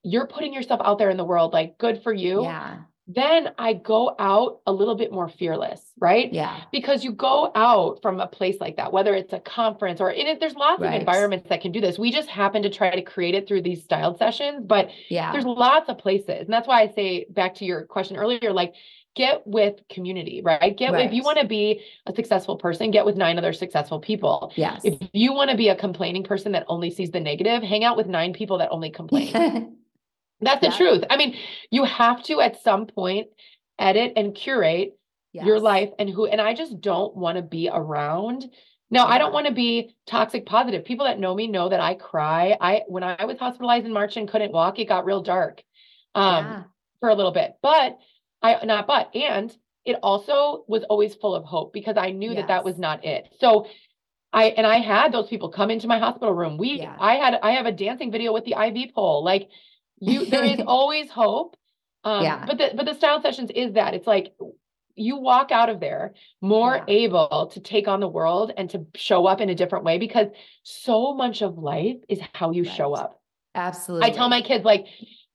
you're 0.03 0.27
putting 0.27 0.53
yourself 0.53 0.81
out 0.85 0.99
there 0.99 1.11
in 1.11 1.17
the 1.17 1.25
world, 1.25 1.53
like 1.53 1.79
good 1.79 2.03
for 2.03 2.13
you. 2.13 2.43
yeah 2.43 2.79
then 3.09 3.51
I 3.57 3.73
go 3.75 4.17
out 4.19 4.61
a 4.67 4.73
little 4.73 4.97
bit 4.97 5.13
more 5.13 5.29
fearless, 5.29 5.81
right? 6.01 6.33
yeah 6.33 6.63
Because 6.73 7.05
you 7.05 7.13
go 7.13 7.53
out 7.55 8.01
from 8.03 8.19
a 8.21 8.27
place 8.27 8.57
like 8.61 8.77
that, 8.79 8.93
whether 8.93 9.15
it's 9.15 9.33
a 9.33 9.39
conference 9.41 10.01
or 10.01 10.11
in 10.11 10.27
it, 10.27 10.41
there's 10.41 10.57
lots 10.57 10.81
Right. 10.83 10.95
of 10.95 11.01
environments 11.01 11.49
that 11.49 11.61
can 11.61 11.71
do 11.73 11.81
this. 11.81 11.99
We 11.99 12.11
just 12.11 12.29
happen 12.29 12.63
to 12.63 12.71
try 12.71 12.91
to 12.95 13.03
create 13.03 13.35
it 13.35 13.47
through 13.47 13.63
these 13.63 13.85
styled 13.85 14.19
sessions, 14.19 14.65
but 14.67 14.91
yeah 15.09 15.31
there's 15.33 15.45
lots 15.45 15.89
of 15.89 15.99
places. 15.99 16.41
And 16.41 16.49
that's 16.53 16.67
why 16.67 16.83
I 16.83 16.89
say 16.89 17.27
back 17.31 17.55
to 17.57 17.65
your 17.65 17.85
question 17.85 18.17
earlier, 18.17 18.53
like 18.53 18.75
get 19.15 19.47
with 19.47 19.77
community, 19.89 20.43
right? 20.45 20.77
Get 20.77 20.95
if 20.95 21.13
you 21.13 21.23
want 21.23 21.39
to 21.39 21.47
be 21.47 21.81
a 22.07 22.13
successful 22.15 22.57
person, 22.57 22.91
get 22.91 23.07
with 23.07 23.17
nine 23.17 23.39
other 23.39 23.53
successful 23.53 23.99
people. 24.01 24.53
yes 24.57 24.83
If 24.85 25.09
you 25.13 25.33
want 25.33 25.51
to 25.51 25.57
be 25.57 25.69
a 25.69 25.77
complaining 25.77 26.23
person 26.25 26.53
that 26.53 26.65
only 26.69 26.91
sees 26.91 27.11
the 27.13 27.21
negative, 27.21 27.63
hang 27.63 27.85
out 27.85 27.97
with 27.97 28.09
nine 28.09 28.33
people 28.33 28.59
that 28.59 28.71
only 28.71 28.91
complain. 28.91 29.79
That's 30.41 30.61
the 30.61 30.69
Yeah. 30.69 30.77
truth. 30.77 31.05
I 31.09 31.17
mean, 31.17 31.37
you 31.71 31.85
have 31.85 32.23
to 32.25 32.41
at 32.41 32.61
some 32.63 32.87
point 32.87 33.29
edit 33.79 34.15
and 34.17 34.35
curate 34.35 34.99
your 35.45 35.61
life 35.61 35.91
and 35.99 36.09
who 36.09 36.27
and 36.27 36.41
I 36.41 36.55
just 36.55 36.81
don't 36.81 37.15
want 37.17 37.37
to 37.37 37.43
be 37.43 37.69
around. 37.73 38.51
Now, 38.91 39.07
I 39.07 39.19
don't 39.19 39.33
want 39.33 39.47
to 39.49 39.53
be 39.53 39.95
toxic 40.07 40.47
positive. 40.47 40.85
People 40.85 41.07
that 41.07 41.19
know 41.19 41.35
me 41.35 41.49
know 41.49 41.69
that 41.69 41.81
I 41.81 41.95
cry. 41.95 42.57
I 42.61 42.83
when 42.87 43.03
I 43.03 43.25
was 43.25 43.39
hospitalized 43.39 43.85
in 43.87 43.93
March 43.93 44.17
and 44.17 44.29
couldn't 44.29 44.53
walk, 44.53 44.79
it 44.79 44.87
got 44.87 45.05
real 45.05 45.23
dark. 45.23 45.63
Um 46.15 46.45
yeah. 46.45 46.63
for 47.01 47.09
a 47.11 47.15
little 47.15 47.33
bit. 47.33 47.57
But 47.63 47.99
I 48.43 48.65
not 48.65 48.87
but 48.87 49.15
and 49.15 49.55
it 49.85 49.99
also 50.03 50.65
was 50.67 50.83
always 50.85 51.15
full 51.15 51.35
of 51.35 51.45
hope 51.45 51.73
because 51.73 51.97
I 51.97 52.11
knew 52.11 52.35
that 52.35 52.49
that 52.49 52.65
was 52.65 52.79
not 52.79 53.05
it. 53.05 53.29
So 53.41 53.67
I 54.33 54.47
and 54.47 54.67
I 54.67 54.79
had 54.79 55.13
those 55.13 55.29
people 55.29 55.49
come 55.51 55.71
into 55.71 55.87
my 55.87 55.99
hospital 55.99 56.33
room. 56.33 56.57
We 56.57 56.81
Yeah. 56.81 56.97
I 56.99 57.17
had 57.17 57.35
I 57.43 57.53
have 57.53 57.67
a 57.67 57.73
dancing 57.73 58.11
video 58.11 58.33
with 58.33 58.45
the 58.45 58.55
IV 58.55 58.95
pole. 58.95 59.23
Like 59.25 59.49
you 59.99 60.27
there 60.27 60.45
is 60.45 60.61
always 60.67 61.11
hope. 61.11 61.57
Um 62.05 62.23
Yeah. 62.23 62.45
but 62.47 62.59
the 62.59 62.73
but 62.75 62.87
the 62.87 62.95
style 62.95 63.21
sessions 63.23 63.51
is 63.55 63.75
that 63.75 63.95
it's 63.95 64.07
like 64.07 64.35
you 64.95 65.17
walk 65.19 65.51
out 65.53 65.69
of 65.69 65.79
there 65.81 66.15
more 66.41 66.77
Yeah. 66.77 66.85
able 66.89 67.51
to 67.53 67.61
take 67.61 67.87
on 67.87 68.01
the 68.01 68.09
world 68.09 68.53
and 68.57 68.71
to 68.71 68.87
show 68.95 69.27
up 69.27 69.41
in 69.41 69.51
a 69.51 69.55
different 69.55 69.85
way 69.85 69.99
because 69.99 70.29
so 70.63 71.15
much 71.15 71.43
of 71.43 71.59
life 71.59 71.97
is 72.09 72.21
how 72.33 72.51
you 72.53 72.65
show 72.65 72.95
up. 72.95 73.21
Absolutely. 73.55 74.07
I 74.09 74.11
tell 74.11 74.29
my 74.29 74.41
kids 74.43 74.65
like 74.65 74.87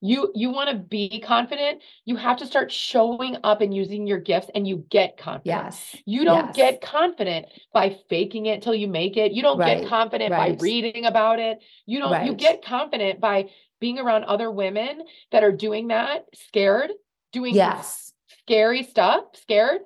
you 0.04 0.32
you 0.34 0.50
want 0.50 0.70
to 0.72 0.76
be 0.78 1.20
confident 1.22 1.82
you 2.06 2.16
have 2.16 2.38
to 2.38 2.46
start 2.48 2.72
showing 2.72 3.38
up 3.44 3.62
and 3.62 3.72
using 3.72 4.08
your 4.08 4.18
gifts 4.20 4.50
and 4.56 4.68
you 4.68 4.84
get 4.90 5.16
confident 5.16 5.46
yes 5.46 5.96
you 6.06 6.24
don't 6.26 6.48
yes. 6.48 6.56
get 6.56 6.82
confident 6.82 7.46
by 7.72 7.96
faking 8.10 8.48
it 8.48 8.64
till 8.64 8.74
you 8.74 8.88
make 8.88 9.16
it 9.16 9.32
you 9.32 9.44
don't 9.44 9.60
Right, 9.60 9.82
get 9.82 9.90
confident 9.90 10.32
right. 10.32 10.58
by 10.58 10.64
reading 10.64 11.06
about 11.06 11.38
it 11.40 11.60
you 11.86 12.00
don't 12.00 12.26
you 12.26 12.34
get 12.34 12.66
confident 12.66 13.20
by 13.20 13.50
being 13.82 14.00
around 14.00 14.24
other 14.24 14.50
women 14.50 15.02
that 15.34 15.44
are 15.44 15.52
doing 15.52 15.90
that 15.90 16.26
scared 16.34 16.92
doing 17.34 17.54
yes. 17.54 18.14
scary 18.46 18.84
stuff 18.84 19.26
scared 19.34 19.82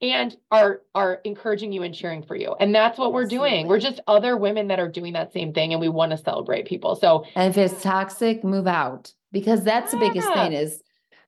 and 0.00 0.36
are 0.50 0.82
are 0.94 1.20
encouraging 1.24 1.72
you 1.72 1.82
and 1.82 1.94
cheering 1.94 2.22
for 2.22 2.36
you. 2.36 2.54
And 2.58 2.74
that's 2.74 2.98
what 2.98 3.12
we're 3.12 3.26
doing. 3.26 3.66
We're 3.68 3.80
just 3.80 4.00
other 4.06 4.36
women 4.36 4.68
that 4.68 4.78
are 4.78 4.88
doing 4.88 5.12
that 5.14 5.32
same 5.32 5.52
thing 5.52 5.72
and 5.72 5.80
we 5.80 5.88
want 5.88 6.12
to 6.12 6.18
celebrate 6.18 6.66
people. 6.66 6.96
So 6.96 7.24
And 7.36 7.50
if 7.50 7.58
it's 7.58 7.82
toxic, 7.82 8.44
move 8.44 8.66
out. 8.66 9.12
Because 9.32 9.64
that's 9.64 9.90
the 9.90 9.98
biggest 9.98 10.32
thing 10.32 10.52
is 10.52 10.80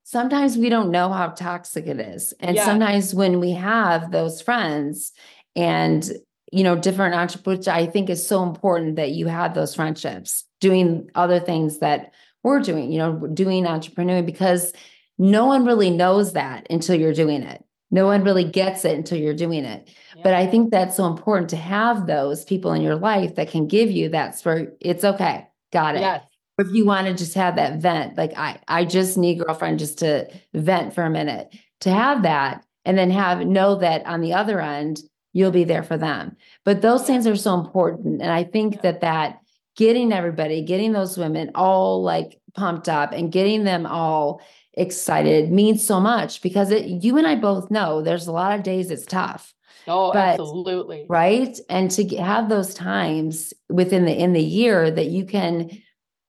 sometimes 0.05 0.57
we 0.57 0.69
don't 0.69 0.93
know 0.93 1.09
how 1.09 1.29
toxic 1.29 1.87
it 1.87 1.99
is. 1.99 2.33
And 2.39 2.55
Yeah. 2.55 2.65
sometimes 2.65 3.15
when 3.15 3.41
we 3.41 3.53
have 3.53 4.13
those 4.13 4.41
friends 4.41 5.13
and 5.57 6.09
you 6.53 6.65
know 6.65 6.76
different 6.76 7.15
entrepreneurs, 7.15 7.59
which 7.59 7.69
I 7.69 7.87
think 7.87 8.11
is 8.11 8.26
so 8.26 8.43
important 8.43 8.97
that 8.97 9.11
you 9.12 9.26
have 9.26 9.55
those 9.55 9.75
friendships 9.75 10.45
doing 10.61 11.11
other 11.15 11.41
things 11.41 11.79
that 11.79 12.12
we're 12.43 12.61
doing, 12.61 12.93
you 12.93 12.99
know, 12.99 13.26
doing 13.26 13.65
entrepreneuring 13.65 14.25
because 14.25 14.73
no 15.19 15.47
one 15.47 15.65
really 15.65 15.91
knows 15.91 16.35
that 16.35 16.67
until 16.71 16.95
you're 16.95 17.12
doing 17.12 17.43
it. 17.43 17.65
No 17.91 18.07
one 18.07 18.25
really 18.25 18.45
gets 18.45 18.85
it 18.85 18.97
until 18.97 19.19
you're 19.19 19.35
doing 19.35 19.65
it. 19.65 19.88
But 20.23 20.35
I 20.35 20.47
think 20.47 20.71
that's 20.71 20.97
so 20.97 21.07
important 21.07 21.50
to 21.50 21.57
have 21.57 22.07
those 22.07 22.45
people 22.45 22.73
in 22.73 22.83
your 22.83 22.97
life 22.97 23.37
that 23.37 23.50
can 23.50 23.67
give 23.67 23.91
you 23.91 24.09
that 24.11 24.37
spur. 24.37 24.73
It's 24.81 25.05
okay. 25.05 25.47
Got 25.73 25.97
it. 25.97 26.00
yes 26.00 26.23
If 26.59 26.73
you 26.73 26.85
want 26.85 27.07
to 27.07 27.15
just 27.15 27.35
have 27.35 27.57
that 27.57 27.81
vent, 27.81 28.17
like 28.17 28.33
I, 28.37 28.61
I 28.67 28.85
just 28.85 29.19
need 29.19 29.41
girlfriend 29.41 29.79
just 29.79 29.99
to 29.99 30.29
vent 30.55 30.95
for 30.95 31.05
a 31.05 31.11
minute 31.11 31.55
to 31.81 31.91
have 31.91 32.23
that 32.23 32.65
and 32.85 32.97
then 32.97 33.11
have 33.11 33.47
know 33.47 33.76
that 33.76 34.07
on 34.07 34.21
the 34.21 34.33
other 34.33 34.61
end, 34.61 35.00
you'll 35.37 35.50
be 35.50 35.64
there 35.64 35.83
for 35.83 35.99
them. 35.99 36.35
But 36.64 36.81
those 36.81 37.07
things 37.07 37.26
are 37.26 37.37
so 37.37 37.61
important. 37.61 38.23
And 38.23 38.33
I 38.33 38.43
think 38.43 38.81
that 38.81 39.02
that 39.02 39.40
getting 39.76 40.11
everybody, 40.11 40.62
getting 40.62 40.93
those 40.93 41.19
women 41.19 41.50
all 41.55 42.02
like 42.02 42.40
pumped 42.55 42.88
up 42.88 43.12
and 43.12 43.31
getting 43.31 43.64
them 43.64 43.85
all 43.85 44.40
excited 44.73 45.52
means 45.52 45.87
so 45.87 46.00
much 46.00 46.40
because 46.40 46.71
it, 46.71 46.87
you 46.87 47.19
and 47.19 47.26
I 47.26 47.35
both 47.35 47.71
know 47.71 48.00
there's 48.00 48.28
a 48.28 48.33
lot 48.33 48.55
of 48.59 48.62
days 48.62 48.90
it's 48.90 49.05
tough. 49.05 49.52
Oh 49.87 50.11
But- 50.11 50.40
absolutely. 50.40 51.05
right? 51.07 51.55
And 51.69 51.90
to 51.90 52.09
have 52.16 52.49
those 52.49 52.73
times 52.73 53.52
within 53.69 54.07
the 54.07 54.14
in 54.19 54.33
the 54.33 54.43
year 54.43 54.90
that 54.90 55.09
you 55.09 55.26
can 55.26 55.71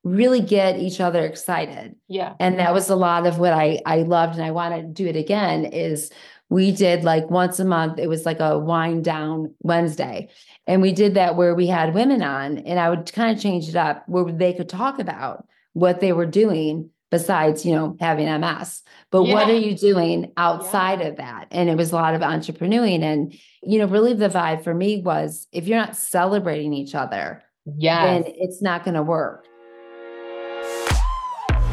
really 0.03 0.41
get 0.41 0.79
each 0.79 0.99
other 0.99 1.25
excited. 1.25 1.95
Yeah. 2.09 2.33
And 2.41 2.59
that 2.59 2.73
was 2.73 2.89
a 2.89 2.95
lot 2.95 3.25
of 3.25 3.39
what 3.39 3.53
i 3.53 3.81
i 3.85 3.97
loved 4.03 4.35
and 4.35 4.43
i 4.43 4.51
want 4.51 4.75
to 4.75 4.83
do 4.83 5.07
it 5.07 5.15
again 5.15 5.65
is 5.65 6.11
we 6.49 6.71
did 6.71 7.03
like 7.03 7.29
once 7.29 7.59
a 7.59 7.65
month 7.65 7.99
it 7.99 8.07
was 8.07 8.25
like 8.25 8.39
a 8.39 8.57
wind 8.57 9.03
down 9.03 9.53
wednesday. 9.61 10.29
And 10.65 10.81
we 10.81 10.91
did 10.91 11.13
that 11.15 11.35
where 11.35 11.55
we 11.55 11.67
had 11.67 11.93
women 11.93 12.21
on 12.21 12.59
and 12.59 12.79
i 12.79 12.89
would 12.89 13.11
kind 13.13 13.35
of 13.35 13.41
change 13.41 13.69
it 13.69 13.75
up 13.75 14.03
where 14.07 14.31
they 14.31 14.53
could 14.53 14.69
talk 14.69 14.99
about 14.99 15.47
what 15.73 15.99
they 15.99 16.13
were 16.13 16.25
doing 16.25 16.89
besides 17.09 17.65
you 17.65 17.73
know 17.73 17.95
having 17.99 18.25
ms 18.41 18.83
but 19.11 19.23
what 19.23 19.49
are 19.49 19.55
you 19.57 19.75
doing 19.75 20.33
outside 20.35 21.01
of 21.01 21.17
that? 21.17 21.47
And 21.51 21.69
it 21.69 21.77
was 21.77 21.91
a 21.91 21.95
lot 21.95 22.13
of 22.13 22.21
entrepreneuring. 22.21 23.01
And 23.01 23.33
you 23.63 23.79
know 23.79 23.87
really 23.87 24.13
the 24.13 24.29
vibe 24.29 24.63
for 24.63 24.73
me 24.73 25.01
was 25.01 25.47
if 25.51 25.67
you're 25.67 25.79
not 25.79 25.95
celebrating 25.95 26.73
each 26.73 26.95
other 26.95 27.43
yeah 27.77 28.05
then 28.05 28.23
it's 28.25 28.61
not 28.61 28.83
going 28.83 28.95
to 28.95 29.03
work. 29.03 29.45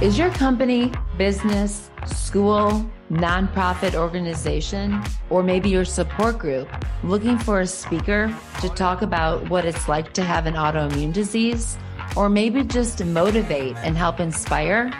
Is 0.00 0.18
your 0.18 0.30
company, 0.30 0.92
business, 1.16 1.88
school, 2.04 2.84
nonprofit 3.10 3.94
organization, 3.94 5.00
or 5.30 5.44
maybe 5.44 5.70
your 5.70 5.84
support 5.84 6.36
group 6.36 6.68
looking 7.04 7.38
for 7.38 7.60
a 7.60 7.66
speaker 7.66 8.36
to 8.60 8.68
talk 8.70 9.02
about 9.02 9.48
what 9.48 9.64
it's 9.64 9.88
like 9.88 10.12
to 10.14 10.22
have 10.22 10.46
an 10.46 10.54
autoimmune 10.54 11.12
disease, 11.12 11.78
or 12.16 12.28
maybe 12.28 12.64
just 12.64 12.98
to 12.98 13.04
motivate 13.04 13.76
and 13.78 13.96
help 13.96 14.18
inspire? 14.18 14.92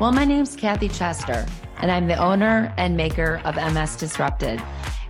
Well, 0.00 0.12
my 0.12 0.24
name's 0.24 0.54
Kathy 0.54 0.88
Chester, 0.88 1.44
and 1.78 1.90
I'm 1.90 2.06
the 2.06 2.16
owner 2.16 2.72
and 2.76 2.96
maker 2.96 3.40
of 3.44 3.56
MS 3.56 3.96
Disrupted 3.96 4.62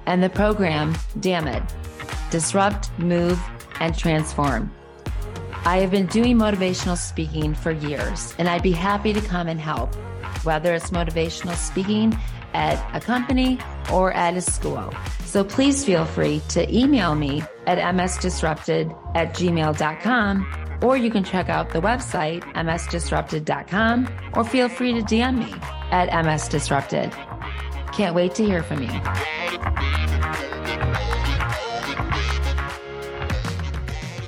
and 0.06 0.22
the 0.22 0.30
program 0.30 0.96
Damn 1.20 1.46
It 1.46 1.62
Disrupt, 2.30 2.90
Move, 2.98 3.38
and 3.80 3.96
Transform. 3.96 4.75
I 5.66 5.78
have 5.78 5.90
been 5.90 6.06
doing 6.06 6.38
motivational 6.38 6.96
speaking 6.96 7.52
for 7.52 7.72
years, 7.72 8.32
and 8.38 8.48
I'd 8.48 8.62
be 8.62 8.70
happy 8.70 9.12
to 9.12 9.20
come 9.20 9.48
and 9.48 9.60
help, 9.60 9.92
whether 10.44 10.72
it's 10.72 10.90
motivational 10.90 11.56
speaking 11.56 12.16
at 12.54 12.78
a 12.94 13.00
company 13.00 13.58
or 13.92 14.12
at 14.12 14.36
a 14.36 14.40
school. 14.40 14.94
So 15.24 15.42
please 15.42 15.84
feel 15.84 16.04
free 16.04 16.40
to 16.50 16.72
email 16.72 17.16
me 17.16 17.42
at 17.66 17.78
msdisrupted 17.78 18.96
at 19.16 19.34
gmail.com, 19.34 20.78
or 20.82 20.96
you 20.96 21.10
can 21.10 21.24
check 21.24 21.48
out 21.48 21.70
the 21.70 21.80
website, 21.80 22.42
msdisrupted.com, 22.54 24.08
or 24.34 24.44
feel 24.44 24.68
free 24.68 24.92
to 24.92 25.00
DM 25.00 25.38
me 25.38 25.52
at 25.90 26.08
msdisrupted. 26.10 27.10
Can't 27.92 28.14
wait 28.14 28.36
to 28.36 28.44
hear 28.44 28.62
from 28.62 28.84
you. 28.84 30.55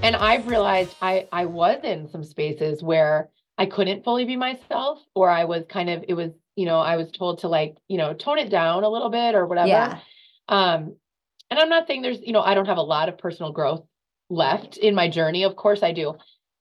And 0.03 0.17
i've 0.17 0.47
realized 0.47 0.97
i 1.01 1.27
i 1.33 1.45
was 1.45 1.79
in 1.85 2.09
some 2.09 2.25
spaces 2.25 2.83
where 2.83 3.29
i 3.57 3.67
couldn't 3.67 4.05
fully 4.05 4.25
be 4.25 4.37
myself 4.37 4.99
or 5.15 5.29
i 5.31 5.45
was 5.45 5.65
kind 5.69 5.91
of 5.91 6.05
it 6.09 6.15
was 6.15 6.33
you 6.57 6.67
know 6.67 6.79
i 6.79 6.97
was 6.97 7.11
told 7.11 7.39
to 7.41 7.49
like 7.49 7.77
you 7.89 7.99
know 7.99 8.13
tone 8.15 8.39
it 8.39 8.51
down 8.51 8.85
a 8.85 8.89
little 8.89 9.11
bit 9.11 9.35
or 9.35 9.47
whatever 9.47 9.69
Yeah. 9.69 9.99
um 10.49 10.95
and 11.51 11.59
i'm 11.59 11.69
not 11.69 11.87
saying 11.87 12.03
there's 12.03 12.21
you 12.23 12.33
know 12.33 12.43
i 12.43 12.55
don't 12.55 12.67
have 12.67 12.79
a 12.79 12.83
lot 12.83 13.09
of 13.09 13.19
personal 13.19 13.53
growth 13.53 13.85
left 14.31 14.77
in 14.77 14.95
my 14.95 15.09
journey 15.09 15.45
of 15.45 15.57
course 15.57 15.83
i 15.83 15.93
do 15.93 16.15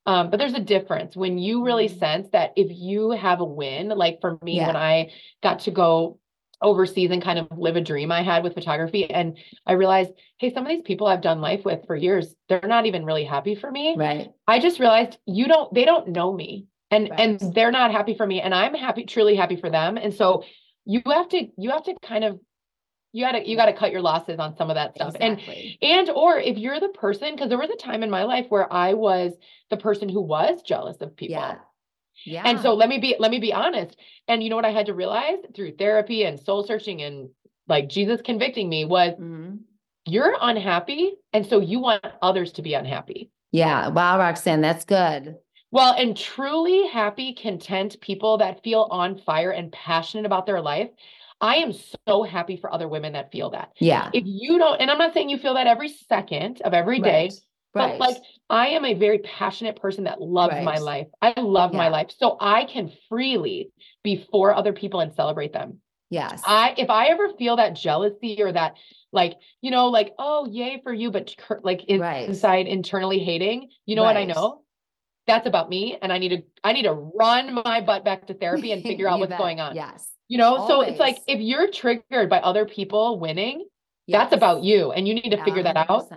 um 0.05 0.29
but 0.29 0.37
there's 0.37 0.53
a 0.53 0.59
difference 0.59 1.15
when 1.15 1.37
you 1.37 1.63
really 1.65 1.89
Mhm. 1.89 1.99
sense 1.99 2.29
that 2.31 2.53
if 2.55 2.67
you 2.71 3.11
have 3.11 3.41
a 3.41 3.45
win 3.45 3.89
like 3.89 4.19
for 4.21 4.37
me 4.41 4.55
Yeah. 4.57 4.67
when 4.67 4.75
i 4.77 5.11
got 5.43 5.59
to 5.61 5.71
go 5.71 6.19
overseas 6.61 7.11
and 7.11 7.21
kind 7.21 7.37
of 7.39 7.47
live 7.57 7.75
a 7.75 7.81
dream 7.81 8.11
i 8.11 8.23
had 8.23 8.43
with 8.43 8.53
photography 8.53 9.09
and 9.09 9.37
i 9.65 9.73
realized 9.73 10.11
hey 10.39 10.51
some 10.53 10.63
of 10.65 10.69
these 10.69 10.81
people 10.83 11.05
i've 11.07 11.21
done 11.21 11.39
life 11.41 11.63
with 11.63 11.85
for 11.85 11.95
years 11.95 12.33
they're 12.49 12.61
not 12.63 12.85
even 12.85 13.05
really 13.05 13.23
happy 13.25 13.53
for 13.55 13.69
me 13.69 13.95
Right. 13.97 14.29
I 14.47 14.59
just 14.59 14.79
realized 14.79 15.17
you 15.25 15.47
don't 15.47 15.71
they 15.73 15.85
don't 15.85 16.07
know 16.09 16.33
me 16.33 16.65
and 16.89 17.09
Right. 17.09 17.19
and 17.19 17.53
they're 17.53 17.71
not 17.71 17.91
happy 17.91 18.15
for 18.15 18.25
me 18.25 18.41
and 18.41 18.53
I'm 18.55 18.73
happy 18.73 19.03
truly 19.05 19.35
happy 19.35 19.55
for 19.57 19.69
them 19.69 19.97
and 19.97 20.13
so 20.13 20.43
you 20.85 21.01
have 21.05 21.29
to 21.29 21.47
you 21.57 21.69
have 21.71 21.83
to 21.83 21.95
kind 22.01 22.23
of 22.23 22.39
you 23.13 23.23
got 23.25 23.33
to 23.33 23.47
you 23.49 23.55
got 23.55 23.65
to 23.67 23.73
cut 23.73 23.91
your 23.91 24.01
losses 24.01 24.39
on 24.39 24.55
some 24.57 24.69
of 24.69 24.75
that 24.75 24.95
stuff 24.95 25.15
Exactly. 25.15 25.77
and 25.81 26.07
and 26.07 26.09
or 26.15 26.39
if 26.39 26.57
you're 26.57 26.79
the 26.79 26.89
person 26.89 27.33
because 27.35 27.49
there 27.49 27.57
was 27.57 27.69
a 27.69 27.75
time 27.75 28.03
in 28.03 28.09
my 28.09 28.23
life 28.23 28.45
where 28.49 28.71
I 28.71 28.93
was 28.93 29.33
the 29.69 29.77
person 29.77 30.09
who 30.09 30.21
was 30.21 30.61
jealous 30.63 30.97
of 31.01 31.15
people 31.15 31.35
yeah. 31.37 31.55
Yeah. 32.25 32.43
and 32.45 32.59
so 32.59 32.73
let 32.73 32.89
me 32.89 32.97
be 32.99 33.15
let 33.19 33.31
me 33.31 33.39
be 33.39 33.53
honest 33.53 33.95
and 34.27 34.43
you 34.43 34.49
know 34.49 34.55
what 34.55 34.65
I 34.65 34.71
had 34.71 34.85
to 34.87 34.93
realize 34.93 35.37
through 35.55 35.73
therapy 35.77 36.23
and 36.23 36.39
soul 36.39 36.63
searching 36.65 37.01
and 37.01 37.29
like 37.67 37.89
Jesus 37.89 38.21
convicting 38.21 38.69
me 38.69 38.85
was 38.85 39.13
Mhm. 39.19 39.59
you're 40.05 40.35
unhappy 40.41 41.13
and 41.33 41.45
so 41.45 41.59
you 41.59 41.79
want 41.79 42.03
others 42.21 42.51
to 42.53 42.61
be 42.61 42.73
unhappy 42.73 43.29
Yeah. 43.51 43.87
Wow, 43.89 44.19
Roxanne, 44.19 44.61
that's 44.61 44.83
good. 44.85 45.37
Well, 45.71 45.93
and 45.93 46.15
truly 46.17 46.87
happy, 46.87 47.33
content 47.33 47.99
people 48.01 48.37
that 48.39 48.63
feel 48.63 48.87
on 48.91 49.17
fire 49.17 49.51
and 49.51 49.71
passionate 49.71 50.25
about 50.25 50.45
their 50.45 50.61
life. 50.61 50.89
I 51.41 51.55
am 51.57 51.73
so 52.07 52.23
happy 52.23 52.57
for 52.57 52.73
other 52.73 52.87
women 52.87 53.13
that 53.13 53.31
feel 53.31 53.49
that. 53.51 53.71
Yeah. 53.79 54.09
If 54.13 54.23
you 54.25 54.57
don't, 54.57 54.79
and 54.81 54.89
I'm 54.89 54.97
not 54.97 55.13
saying 55.13 55.29
you 55.29 55.37
feel 55.37 55.53
that 55.55 55.67
every 55.67 55.89
second 55.89 56.61
of 56.61 56.73
every 56.73 56.99
day, 56.99 57.23
Right. 57.25 57.33
But 57.77 57.99
like 57.99 58.17
I 58.49 58.67
am 58.69 58.85
a 58.85 58.93
very 58.93 59.19
passionate 59.19 59.79
person 59.81 60.05
that 60.05 60.21
loves 60.21 60.53
my 60.63 60.77
life. 60.77 61.07
I 61.21 61.33
love 61.39 61.73
my 61.73 61.89
life. 61.89 62.11
So 62.17 62.37
I 62.39 62.65
can 62.65 62.91
freely 63.09 63.71
be 64.03 64.25
for 64.31 64.53
other 64.53 64.73
people 64.73 64.99
and 64.99 65.13
celebrate 65.13 65.53
them. 65.53 65.79
yes. 66.09 66.41
I 66.45 66.73
if 66.77 66.89
I 66.89 67.07
ever 67.07 67.29
feel 67.37 67.57
that 67.57 67.75
jealousy 67.75 68.41
or 68.41 68.51
that 68.51 68.75
like, 69.11 69.35
you 69.61 69.71
know, 69.71 69.87
like, 69.87 70.13
oh, 70.19 70.47
yay 70.49 70.79
for 70.83 70.93
you, 70.93 71.11
but 71.11 71.33
like 71.63 71.81
Right. 71.89 72.27
inside 72.27 72.67
internally 72.67 73.19
hating, 73.19 73.69
you 73.85 73.95
know 73.95 74.03
what 74.03 74.17
I 74.17 74.25
know? 74.25 74.61
That's 75.25 75.47
about 75.47 75.69
me. 75.69 75.97
And 76.01 76.13
I 76.13 76.17
need 76.19 76.29
to 76.29 76.43
I 76.63 76.73
need 76.73 76.83
to 76.83 76.93
run 76.93 77.53
my 77.53 77.81
butt 77.81 78.05
back 78.05 78.27
to 78.27 78.33
therapy 78.41 78.71
and 78.71 78.81
figure 78.83 79.07
out 79.09 79.19
what's 79.19 79.29
bet. 79.31 79.39
going 79.39 79.59
on. 79.59 79.75
Yes. 79.75 80.09
You 80.29 80.37
know, 80.37 80.67
so 80.67 80.81
it's 80.81 80.99
like 80.99 81.17
if 81.27 81.39
you're 81.39 81.71
triggered 81.71 82.29
by 82.29 82.39
other 82.39 82.65
people 82.65 83.19
winning, 83.19 83.65
that's 84.09 84.33
about 84.33 84.63
you. 84.63 84.91
And 84.91 85.07
you 85.07 85.13
need 85.13 85.29
to 85.31 85.43
figure 85.43 85.63
that 85.63 85.77
out. 85.89 86.09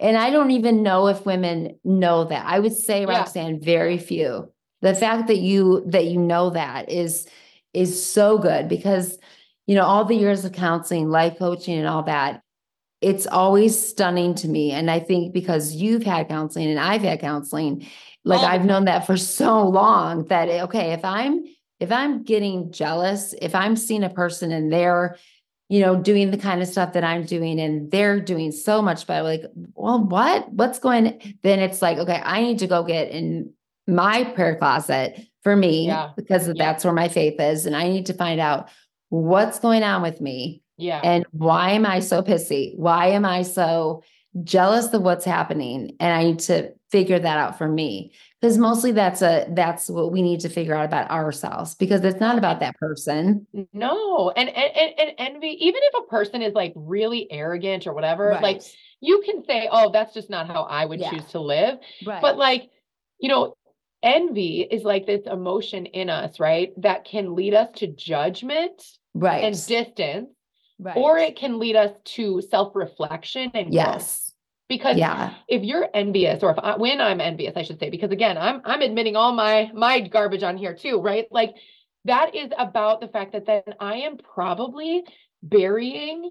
100%. 0.00 0.08
And 0.08 0.16
I 0.16 0.30
don't 0.30 0.50
even 0.50 0.82
know 0.82 1.08
if 1.08 1.26
women 1.26 1.78
know 1.84 2.24
that. 2.24 2.46
I 2.46 2.58
would 2.58 2.74
say, 2.74 3.00
Yeah. 3.00 3.18
Roxanne, 3.18 3.60
very 3.60 3.98
few. 3.98 4.52
The 4.80 4.94
fact 4.94 5.26
that 5.26 5.38
you 5.38 5.84
that 5.88 6.06
you 6.06 6.18
know 6.18 6.50
that 6.50 6.88
is 6.88 7.26
is 7.74 8.04
so 8.04 8.38
good 8.38 8.68
because 8.68 9.18
you 9.66 9.74
know 9.74 9.84
all 9.84 10.04
the 10.04 10.14
years 10.14 10.44
of 10.44 10.52
counseling, 10.52 11.08
life 11.08 11.38
coaching, 11.38 11.78
and 11.78 11.86
all 11.86 12.04
that. 12.04 12.42
It's 13.00 13.28
always 13.28 13.78
stunning 13.78 14.34
to 14.36 14.48
me, 14.48 14.72
and 14.72 14.90
I 14.90 14.98
think 15.00 15.32
because 15.32 15.74
you've 15.74 16.02
had 16.02 16.28
counseling 16.28 16.68
and 16.68 16.80
I've 16.80 17.02
had 17.02 17.20
counseling, 17.20 17.86
like 18.24 18.40
the 18.40 18.46
I've 18.48 18.64
known 18.64 18.86
that 18.86 19.06
for 19.06 19.16
so 19.16 19.66
long 19.68 20.24
that 20.26 20.48
okay, 20.48 20.92
if 20.92 21.04
I'm 21.04 21.44
if 21.80 21.92
I'm 21.92 22.22
getting 22.22 22.72
jealous, 22.72 23.34
if 23.40 23.54
I'm 23.54 23.76
seeing 23.76 24.02
a 24.02 24.10
person 24.10 24.50
and 24.52 24.72
they're, 24.72 25.16
you 25.68 25.80
know, 25.80 25.96
doing 25.96 26.30
the 26.30 26.38
kind 26.38 26.62
of 26.62 26.68
stuff 26.68 26.94
that 26.94 27.04
I'm 27.04 27.24
doing 27.24 27.60
and 27.60 27.90
they're 27.90 28.20
doing 28.20 28.52
so 28.52 28.80
much 28.80 29.06
better, 29.06 29.22
like, 29.22 29.42
well, 29.74 30.02
what? 30.02 30.50
What's 30.52 30.78
going? 30.78 31.36
Then 31.42 31.58
it's 31.60 31.82
like, 31.82 31.98
okay, 31.98 32.20
I 32.24 32.40
need 32.40 32.58
to 32.60 32.66
go 32.66 32.82
get 32.82 33.10
in 33.10 33.52
my 33.86 34.24
prayer 34.24 34.56
closet 34.56 35.20
for 35.42 35.54
me 35.56 35.86
Yeah. 35.86 36.10
because 36.16 36.46
Yeah. 36.48 36.54
that's 36.56 36.84
where 36.84 36.92
my 36.94 37.08
faith 37.08 37.38
is. 37.40 37.66
And 37.66 37.76
I 37.76 37.88
need 37.88 38.06
to 38.06 38.14
find 38.14 38.40
out 38.40 38.68
what's 39.10 39.58
going 39.58 39.82
on 39.82 40.02
with 40.02 40.20
me 40.20 40.62
Yeah. 40.78 41.00
and 41.04 41.24
why 41.32 41.70
am 41.72 41.84
I 41.86 42.00
so 42.00 42.22
pissy? 42.22 42.76
Why 42.78 43.08
am 43.08 43.24
I 43.24 43.42
so 43.42 44.02
jealous 44.44 44.92
of 44.94 45.02
what's 45.02 45.24
happening? 45.24 45.96
And 46.00 46.12
I 46.14 46.24
need 46.24 46.38
to 46.40 46.72
figure 46.90 47.18
that 47.18 47.38
out 47.38 47.58
for 47.58 47.68
me. 47.68 48.12
Because 48.40 48.56
mostly 48.56 48.92
that's 48.92 49.20
a 49.20 49.46
that's 49.50 49.88
what 49.88 50.12
we 50.12 50.22
need 50.22 50.40
to 50.40 50.48
figure 50.48 50.74
out 50.74 50.84
about 50.84 51.10
ourselves 51.10 51.74
because 51.74 52.04
it's 52.04 52.20
not 52.20 52.38
about 52.38 52.60
that 52.60 52.76
person. 52.76 53.46
no. 53.72 54.30
And, 54.30 54.48
and 54.48 54.76
and 54.76 54.92
and 54.98 55.14
envy, 55.18 55.56
even 55.60 55.80
if 55.82 56.04
a 56.04 56.06
person 56.06 56.42
is 56.42 56.54
like 56.54 56.72
really 56.76 57.26
arrogant 57.32 57.86
or 57.88 57.94
whatever, 57.94 58.38
like 58.40 58.62
you 59.00 59.22
can 59.24 59.44
say, 59.44 59.68
Oh, 59.72 59.90
that's 59.90 60.14
just 60.14 60.30
not 60.30 60.46
how 60.46 60.62
I 60.62 60.84
would 60.84 61.00
Yeah. 61.00 61.10
choose 61.10 61.24
to 61.32 61.40
live. 61.40 61.78
right. 62.06 62.22
But 62.22 62.36
like, 62.38 62.70
you 63.18 63.28
know, 63.28 63.54
envy 64.04 64.60
is 64.60 64.84
like 64.84 65.06
this 65.06 65.26
emotion 65.26 65.86
in 65.86 66.08
us, 66.08 66.38
right? 66.38 66.72
That 66.80 67.04
can 67.04 67.34
lead 67.34 67.54
us 67.54 67.70
to 67.76 67.88
judgment 67.88 68.80
right. 69.14 69.42
and 69.42 69.54
distance, 69.66 70.28
right. 70.78 70.96
or 70.96 71.18
it 71.18 71.34
can 71.34 71.58
lead 71.58 71.74
us 71.74 71.90
to 72.14 72.40
self-reflection 72.40 73.50
and 73.54 73.72
growth. 73.72 74.27
Because 74.68 74.98
Yeah. 74.98 75.34
if 75.48 75.62
you're 75.62 75.88
envious, 75.94 76.42
or 76.42 76.50
if 76.50 76.58
I, 76.58 76.76
when 76.76 77.00
I'm 77.00 77.20
envious, 77.20 77.56
I 77.56 77.62
should 77.62 77.80
say, 77.80 77.88
because 77.88 78.10
again, 78.10 78.36
I'm 78.36 78.60
I'm 78.64 78.82
admitting 78.82 79.16
all 79.16 79.32
my 79.32 79.70
my 79.74 80.00
garbage 80.00 80.42
on 80.42 80.56
here 80.58 80.74
too, 80.74 81.00
right? 81.00 81.26
Like 81.30 81.54
that 82.04 82.34
is 82.34 82.50
about 82.58 83.00
the 83.00 83.08
fact 83.08 83.32
that 83.32 83.46
then 83.46 83.62
I 83.80 83.96
am 83.96 84.18
probably 84.18 85.04
burying 85.42 86.30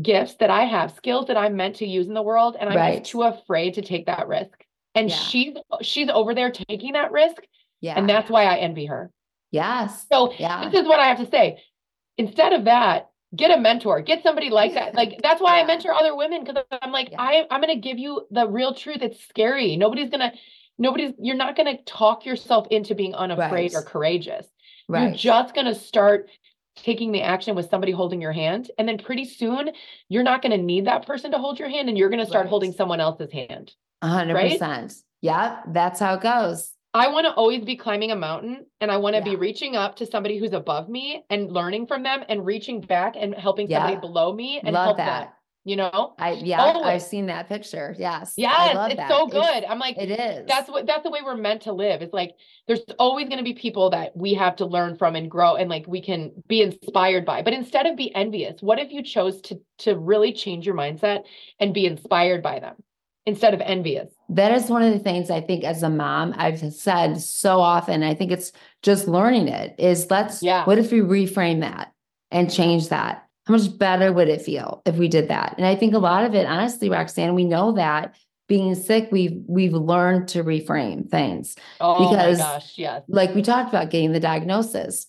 gifts 0.00 0.34
that 0.36 0.50
I 0.50 0.64
have, 0.64 0.92
skills 0.92 1.26
that 1.26 1.36
I'm 1.36 1.56
meant 1.56 1.76
to 1.76 1.86
use 1.86 2.06
in 2.06 2.14
the 2.14 2.22
world, 2.22 2.56
and 2.58 2.70
I'm 2.70 2.76
Right. 2.76 2.98
just 3.00 3.10
too 3.10 3.22
afraid 3.22 3.74
to 3.74 3.82
take 3.82 4.06
that 4.06 4.28
risk. 4.28 4.64
And 4.94 5.10
Yeah. 5.10 5.16
she's 5.16 5.56
she's 5.82 6.08
over 6.08 6.34
there 6.34 6.50
taking 6.50 6.94
that 6.94 7.12
risk, 7.12 7.42
Yeah. 7.82 7.94
and 7.98 8.08
that's 8.08 8.30
why 8.30 8.44
I 8.44 8.56
envy 8.56 8.86
her. 8.86 9.12
yes. 9.50 10.06
So 10.10 10.32
Yeah. 10.38 10.68
this 10.68 10.80
is 10.82 10.86
what 10.88 11.00
I 11.00 11.06
have 11.06 11.18
to 11.18 11.26
say. 11.30 11.62
Instead 12.18 12.52
of 12.52 12.64
that, 12.64 13.08
get 13.36 13.50
a 13.56 13.60
mentor, 13.60 14.00
get 14.00 14.22
somebody 14.22 14.50
like 14.50 14.74
that. 14.74 14.94
Like 14.94 15.18
that's 15.22 15.40
why 15.40 15.60
I 15.60 15.64
mentor 15.66 15.92
other 15.92 16.16
women 16.16 16.44
because 16.44 16.62
I'm 16.82 16.92
like, 16.92 17.10
Yeah. 17.10 17.20
I 17.22 17.46
I'm 17.50 17.60
gonna 17.60 17.76
give 17.76 17.98
you 17.98 18.26
the 18.30 18.46
real 18.48 18.74
truth. 18.74 19.02
It's 19.02 19.22
scary. 19.28 19.76
Nobody's 19.76 20.10
gonna, 20.10 20.32
nobody's 20.78 21.12
you're 21.18 21.36
not 21.36 21.56
gonna 21.56 21.78
talk 21.82 22.24
yourself 22.24 22.66
into 22.70 22.94
being 22.94 23.14
unafraid 23.14 23.74
or 23.74 23.78
Right. 23.78 23.86
courageous. 23.86 24.46
You're 24.88 25.12
just 25.12 25.54
gonna 25.54 25.74
start 25.74 26.30
taking 26.76 27.12
the 27.12 27.22
action 27.22 27.54
with 27.56 27.68
somebody 27.68 27.92
holding 27.92 28.20
your 28.22 28.32
hand. 28.32 28.70
And 28.78 28.88
then 28.88 28.98
pretty 28.98 29.24
soon 29.24 29.70
you're 30.08 30.22
not 30.22 30.42
gonna 30.42 30.56
need 30.58 30.86
that 30.86 31.06
person 31.06 31.30
to 31.32 31.38
hold 31.38 31.58
your 31.58 31.68
hand 31.68 31.88
and 31.88 31.98
you're 31.98 32.08
gonna 32.08 32.24
start 32.24 32.44
Right. 32.44 32.50
holding 32.50 32.72
someone 32.72 33.00
else's 33.00 33.32
hand. 33.32 33.74
A 34.00 34.08
hundred 34.08 34.34
right? 34.34 34.52
percent. 34.52 34.94
Yeah. 35.20 35.60
That's 35.66 36.00
how 36.00 36.14
it 36.14 36.20
goes. 36.22 36.72
I 36.94 37.08
want 37.08 37.26
to 37.26 37.32
always 37.32 37.64
be 37.64 37.76
climbing 37.76 38.10
a 38.12 38.16
mountain 38.16 38.66
and 38.80 38.90
I 38.90 38.96
want 38.96 39.14
to 39.16 39.22
be 39.22 39.36
reaching 39.36 39.76
up 39.76 39.96
to 39.96 40.06
somebody 40.06 40.38
who's 40.38 40.52
above 40.52 40.88
me 40.88 41.22
and 41.28 41.50
learning 41.52 41.86
from 41.86 42.02
them 42.02 42.24
and 42.28 42.46
reaching 42.46 42.80
back 42.80 43.14
and 43.18 43.34
helping 43.34 43.68
somebody 43.68 43.96
below 43.96 44.32
me 44.32 44.60
and 44.64 44.72
love 44.72 44.84
help 44.84 44.96
that. 44.98 45.20
them. 45.24 45.32
You 45.64 45.76
know? 45.76 46.14
I 46.18 46.32
yeah, 46.32 46.62
I've 46.62 47.02
seen 47.02 47.26
that 47.26 47.46
picture. 47.46 47.94
Yes. 47.98 48.32
I 48.38 48.40
Yes, 48.40 48.74
love 48.74 48.90
it's 48.90 48.96
that. 48.96 49.10
so 49.10 49.26
good. 49.26 49.64
I'm 49.64 49.78
like, 49.78 49.98
it 49.98 50.10
is. 50.18 50.46
that's 50.46 50.70
what 50.70 50.86
that's 50.86 51.02
the 51.02 51.10
way 51.10 51.18
we're 51.22 51.36
meant 51.36 51.62
to 51.62 51.72
live. 51.74 52.00
It's 52.00 52.14
like 52.14 52.30
there's 52.66 52.80
always 52.98 53.28
going 53.28 53.36
to 53.38 53.44
be 53.44 53.52
people 53.52 53.90
that 53.90 54.16
we 54.16 54.32
have 54.34 54.56
to 54.56 54.64
learn 54.66 54.96
from 54.96 55.14
and 55.14 55.30
grow 55.30 55.56
and 55.56 55.68
like 55.68 55.84
we 55.86 56.00
can 56.00 56.32
be 56.48 56.62
inspired 56.62 57.26
by. 57.26 57.42
But 57.42 57.52
instead 57.52 57.84
of 57.84 57.96
be 57.96 58.14
envious, 58.14 58.62
what 58.62 58.78
if 58.78 58.90
you 58.92 59.02
chose 59.02 59.42
to 59.42 59.60
to 59.80 59.94
really 59.98 60.32
change 60.32 60.64
your 60.64 60.74
mindset 60.74 61.24
and 61.60 61.74
be 61.74 61.84
inspired 61.84 62.42
by 62.42 62.60
them 62.60 62.76
instead 63.26 63.52
of 63.52 63.60
envious? 63.60 64.10
That 64.30 64.52
is 64.52 64.68
one 64.68 64.82
of 64.82 64.92
the 64.92 64.98
things 64.98 65.30
I 65.30 65.40
think 65.40 65.64
as 65.64 65.82
a 65.82 65.88
mom, 65.88 66.34
I've 66.36 66.60
said 66.72 67.20
so 67.20 67.60
often. 67.60 68.02
I 68.02 68.14
think 68.14 68.30
it's 68.30 68.52
just 68.82 69.08
learning 69.08 69.48
it 69.48 69.74
is 69.78 70.10
let's, 70.10 70.42
Yeah. 70.42 70.64
what 70.66 70.78
if 70.78 70.92
we 70.92 71.00
reframe 71.00 71.60
that 71.60 71.92
and 72.30 72.52
change 72.52 72.88
that? 72.88 73.24
How 73.46 73.54
much 73.56 73.78
better 73.78 74.12
would 74.12 74.28
it 74.28 74.42
feel 74.42 74.82
if 74.84 74.96
we 74.96 75.08
did 75.08 75.28
that? 75.28 75.54
And 75.56 75.66
I 75.66 75.74
think 75.74 75.94
a 75.94 75.98
lot 75.98 76.24
of 76.24 76.34
it, 76.34 76.46
honestly, 76.46 76.90
Roxanne, 76.90 77.34
we 77.34 77.46
know 77.46 77.72
that 77.72 78.14
being 78.48 78.74
sick, 78.74 79.08
we've, 79.10 79.42
we've 79.46 79.72
learned 79.74 80.28
to 80.28 80.44
reframe 80.44 81.08
things. 81.08 81.56
Oh 81.80 82.10
Because- 82.10 82.38
my 82.38 82.44
gosh, 82.44 82.72
yes. 82.76 83.02
Like 83.08 83.34
we 83.34 83.40
talked 83.40 83.70
about 83.70 83.90
getting 83.90 84.12
the 84.12 84.20
diagnosis. 84.20 85.06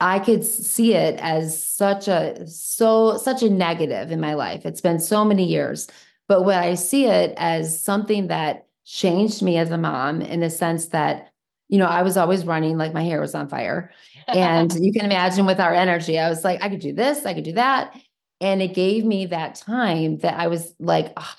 I 0.00 0.18
could 0.18 0.44
see 0.44 0.94
it 0.94 1.18
as 1.20 1.62
such 1.62 2.08
a, 2.08 2.46
so, 2.48 3.18
such 3.18 3.42
a 3.42 3.50
negative 3.50 4.10
in 4.10 4.20
my 4.20 4.34
life. 4.34 4.64
It's 4.66 4.80
been 4.80 4.98
so 4.98 5.24
many 5.24 5.44
years. 5.44 5.88
But 6.28 6.44
when 6.44 6.58
I 6.58 6.74
see 6.74 7.06
it 7.06 7.34
as 7.36 7.82
something 7.82 8.28
that 8.28 8.66
changed 8.84 9.42
me 9.42 9.56
as 9.58 9.70
a 9.70 9.78
mom 9.78 10.22
in 10.22 10.40
the 10.40 10.50
sense 10.50 10.86
that, 10.88 11.32
you 11.68 11.78
know, 11.78 11.86
I 11.86 12.02
was 12.02 12.16
always 12.16 12.44
running 12.44 12.76
like 12.76 12.92
my 12.92 13.02
hair 13.02 13.20
was 13.20 13.34
on 13.34 13.48
fire. 13.48 13.90
And 14.28 14.72
you 14.80 14.92
can 14.92 15.04
imagine 15.04 15.46
with 15.46 15.60
our 15.60 15.74
energy, 15.74 16.18
I 16.18 16.28
was 16.28 16.44
like, 16.44 16.62
I 16.62 16.68
could 16.68 16.80
do 16.80 16.92
this, 16.92 17.24
I 17.24 17.34
could 17.34 17.44
do 17.44 17.52
that. 17.52 17.98
And 18.40 18.60
it 18.60 18.74
gave 18.74 19.04
me 19.04 19.26
that 19.26 19.54
time 19.54 20.18
that 20.18 20.38
I 20.38 20.48
was 20.48 20.74
like, 20.80 21.12
"Ah, 21.16 21.38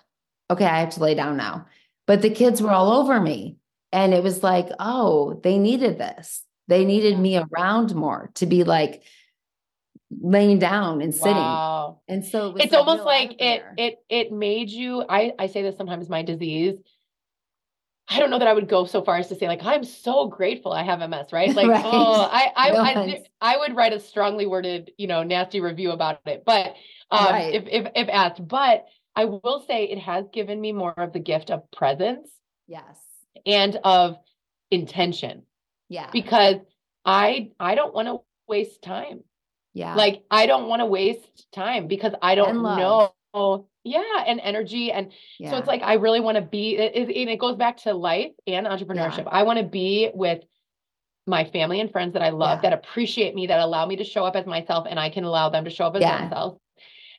okay, 0.49 0.65
I 0.65 0.79
have 0.79 0.91
to 0.91 1.01
lay 1.01 1.15
down 1.15 1.37
now. 1.37 1.65
But 2.07 2.21
the 2.21 2.29
kids 2.29 2.61
were 2.61 2.71
all 2.71 2.91
over 2.91 3.19
me. 3.19 3.57
And 3.91 4.13
it 4.13 4.23
was 4.23 4.41
like, 4.41 4.69
oh, 4.79 5.39
they 5.43 5.57
needed 5.57 5.97
this. 5.97 6.43
They 6.67 6.85
needed 6.85 7.19
me 7.19 7.37
around 7.37 7.93
more 7.93 8.31
to 8.35 8.45
be 8.45 8.63
like 8.63 9.03
laying 10.21 10.59
down 10.59 11.01
and 11.01 11.13
sitting. 11.13 11.33
Wow. 11.33 11.99
And 12.07 12.25
so 12.25 12.47
it 12.47 12.53
was 12.53 12.63
it's 12.63 12.73
a 12.73 12.79
almost 12.79 12.99
real 12.99 13.05
like 13.05 13.31
it 13.39 13.61
eye-opener. 13.61 13.73
it 13.77 13.95
it 14.09 14.31
made 14.31 14.69
you 14.69 15.03
I 15.07 15.33
I 15.37 15.47
say 15.47 15.61
this 15.61 15.77
sometimes 15.77 16.09
my 16.09 16.23
disease 16.23 16.75
I 18.09 18.19
don't 18.19 18.29
know 18.29 18.39
that 18.39 18.47
I 18.47 18.53
would 18.53 18.67
go 18.67 18.85
so 18.85 19.01
far 19.01 19.17
as 19.17 19.29
to 19.29 19.35
say 19.35 19.47
like 19.47 19.63
I'm 19.63 19.83
so 19.83 20.27
grateful 20.27 20.73
I 20.73 20.83
have 20.83 20.99
MS, 20.99 21.31
right? 21.31 21.49
Like 21.55 21.67
Right. 21.67 21.85
oh, 21.85 22.21
I 22.21 22.51
I 22.55 22.71
No 22.71 22.81
I, 22.81 23.23
I 23.41 23.57
would 23.57 23.75
write 23.75 23.93
a 23.93 23.99
strongly 23.99 24.45
worded, 24.45 24.91
you 24.97 25.07
know, 25.07 25.23
nasty 25.23 25.61
review 25.61 25.91
about 25.91 26.19
it. 26.25 26.43
But 26.45 26.75
um 27.11 27.25
Right. 27.25 27.53
if 27.53 27.63
if 27.67 27.91
if 27.95 28.09
asked, 28.09 28.45
but 28.45 28.85
I 29.15 29.25
will 29.25 29.63
say 29.67 29.85
it 29.85 29.99
has 29.99 30.25
given 30.33 30.59
me 30.59 30.71
more 30.73 30.93
of 30.97 31.13
the 31.13 31.19
gift 31.19 31.51
of 31.51 31.69
presence 31.71 32.29
yes. 32.67 32.97
and 33.45 33.79
of 33.83 34.17
intention 34.71 35.43
Yeah. 35.89 36.09
because 36.11 36.57
I 37.05 37.51
I 37.59 37.75
don't 37.75 37.93
want 37.93 38.07
to 38.07 38.21
waste 38.47 38.81
time. 38.81 39.23
yeah. 39.73 39.95
Like 39.95 40.23
I 40.29 40.45
don't 40.45 40.67
want 40.67 40.81
to 40.81 40.85
waste 40.85 41.51
time 41.53 41.87
because 41.87 42.13
I 42.21 42.35
don't 42.35 42.61
know. 42.63 43.13
Yeah, 43.83 44.23
and 44.25 44.39
energy 44.41 44.91
and 44.91 45.11
yeah. 45.39 45.51
so 45.51 45.57
it's 45.57 45.67
like 45.67 45.81
I 45.81 45.95
really 45.95 46.21
want 46.21 46.35
to 46.35 46.41
be 46.41 46.77
it, 46.77 46.95
it, 46.95 47.15
and 47.17 47.29
it 47.29 47.37
goes 47.37 47.57
back 47.57 47.77
to 47.77 47.93
life 47.93 48.31
and 48.47 48.65
entrepreneurship. 48.65 49.27
I 49.27 49.43
want 49.43 49.59
to 49.59 49.65
be 49.65 50.09
with 50.13 50.41
my 51.27 51.45
family 51.45 51.79
and 51.79 51.91
friends 51.91 52.13
that 52.13 52.21
I 52.21 52.29
love 52.29 52.59
Yeah. 52.63 52.69
that 52.69 52.79
appreciate 52.79 53.35
me 53.35 53.47
that 53.47 53.59
allow 53.59 53.85
me 53.85 53.97
to 53.97 54.03
show 54.03 54.25
up 54.25 54.35
as 54.35 54.45
myself 54.45 54.87
and 54.89 54.99
I 54.99 55.09
can 55.09 55.23
allow 55.23 55.49
them 55.49 55.65
to 55.65 55.69
show 55.69 55.85
up 55.87 55.95
as 55.95 56.01
Yeah. 56.01 56.19
themselves. 56.21 56.59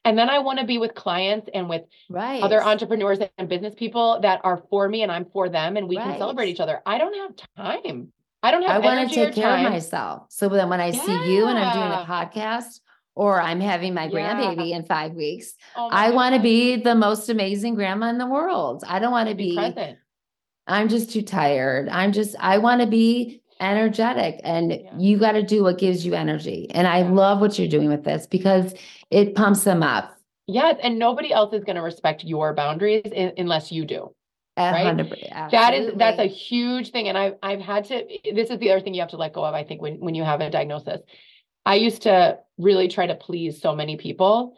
And 0.06 0.18
then 0.18 0.28
I 0.28 0.40
want 0.40 0.58
to 0.58 0.66
be 0.66 0.76
with 0.76 0.94
clients 0.94 1.48
and 1.54 1.68
with 1.68 1.82
right. 2.10 2.42
other 2.42 2.62
entrepreneurs 2.62 3.20
and 3.38 3.48
business 3.48 3.74
people 3.74 4.20
that 4.20 4.40
are 4.44 4.62
for 4.68 4.86
me 4.88 5.02
and 5.02 5.10
I'm 5.10 5.24
for 5.24 5.48
them 5.48 5.78
and 5.78 5.88
we 5.88 5.96
can 5.96 6.18
celebrate 6.18 6.48
each 6.48 6.60
other. 6.60 6.82
I 6.84 6.98
don't 6.98 7.14
have 7.14 7.48
time. 7.56 8.12
I 8.42 8.50
don't 8.50 8.62
have 8.62 8.70
I 8.70 8.78
want 8.84 9.08
to 9.08 9.14
take 9.14 9.34
care 9.34 9.44
time. 9.56 9.64
of 9.64 9.72
myself. 9.72 10.26
So 10.28 10.50
then 10.50 10.68
when 10.68 10.80
I 10.80 10.90
see 10.90 11.32
you 11.32 11.46
and 11.46 11.58
I'm 11.58 11.72
doing 11.72 11.90
a 11.92 12.04
podcast 12.04 12.80
or 13.14 13.40
I'm 13.40 13.60
having 13.60 13.94
my 13.94 14.08
Yeah. 14.08 14.34
grandbaby 14.34 14.70
in 14.70 14.84
five 14.84 15.12
weeks, 15.12 15.54
Oh 15.76 15.88
I 15.90 16.10
want 16.10 16.34
to 16.34 16.40
be 16.40 16.76
the 16.76 16.94
most 16.94 17.28
amazing 17.28 17.74
grandma 17.74 18.08
in 18.08 18.18
the 18.18 18.26
world. 18.26 18.84
I 18.86 18.98
don't 18.98 19.12
want 19.12 19.28
to 19.28 19.34
be 19.34 19.56
be. 19.56 19.96
I'm 20.66 20.88
just 20.88 21.12
too 21.12 21.22
tired. 21.22 21.88
I'm 21.90 22.12
just, 22.12 22.34
I 22.40 22.58
want 22.58 22.80
to 22.80 22.86
be 22.86 23.42
energetic 23.60 24.40
and 24.42 24.72
Yeah. 24.72 24.98
you 24.98 25.18
got 25.18 25.32
to 25.32 25.42
do 25.42 25.62
what 25.62 25.78
gives 25.78 26.04
you 26.04 26.14
energy. 26.14 26.68
And 26.70 26.86
I 26.86 27.00
Yeah. 27.00 27.10
love 27.10 27.40
what 27.40 27.58
you're 27.58 27.68
doing 27.68 27.88
with 27.88 28.04
this 28.04 28.26
because 28.26 28.74
it 29.10 29.34
pumps 29.34 29.64
them 29.64 29.82
up. 29.82 30.16
Yes, 30.46 30.76
and 30.82 30.98
nobody 30.98 31.32
else 31.32 31.54
is 31.54 31.64
going 31.64 31.76
to 31.76 31.82
respect 31.82 32.24
your 32.24 32.52
boundaries 32.54 33.02
in, 33.12 33.32
unless 33.38 33.72
you 33.72 33.84
do. 33.84 34.14
Right? 34.56 34.96
That 35.50 35.74
is 35.74 35.92
that's 35.96 36.18
a 36.18 36.26
huge 36.26 36.90
thing, 36.92 37.08
and 37.08 37.18
I've 37.18 37.34
I've 37.42 37.60
had 37.60 37.86
to. 37.86 38.04
This 38.32 38.50
is 38.50 38.58
the 38.58 38.70
other 38.70 38.80
thing 38.80 38.94
you 38.94 39.00
have 39.00 39.10
to 39.10 39.16
let 39.16 39.32
go 39.32 39.44
of. 39.44 39.52
I 39.54 39.64
think 39.64 39.82
when 39.82 39.98
when 40.00 40.14
you 40.14 40.22
have 40.22 40.40
a 40.40 40.48
diagnosis, 40.48 41.00
I 41.66 41.76
used 41.76 42.02
to 42.02 42.38
really 42.58 42.88
try 42.88 43.06
to 43.06 43.14
please 43.14 43.60
so 43.60 43.74
many 43.74 43.96
people, 43.96 44.56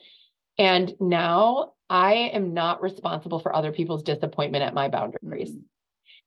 and 0.58 0.94
now 1.00 1.72
I 1.88 2.14
am 2.34 2.52
not 2.54 2.82
responsible 2.82 3.38
for 3.38 3.54
other 3.54 3.72
people's 3.72 4.02
disappointment 4.02 4.64
at 4.64 4.74
my 4.74 4.88
boundaries, 4.88 5.52
Mm. 5.52 5.62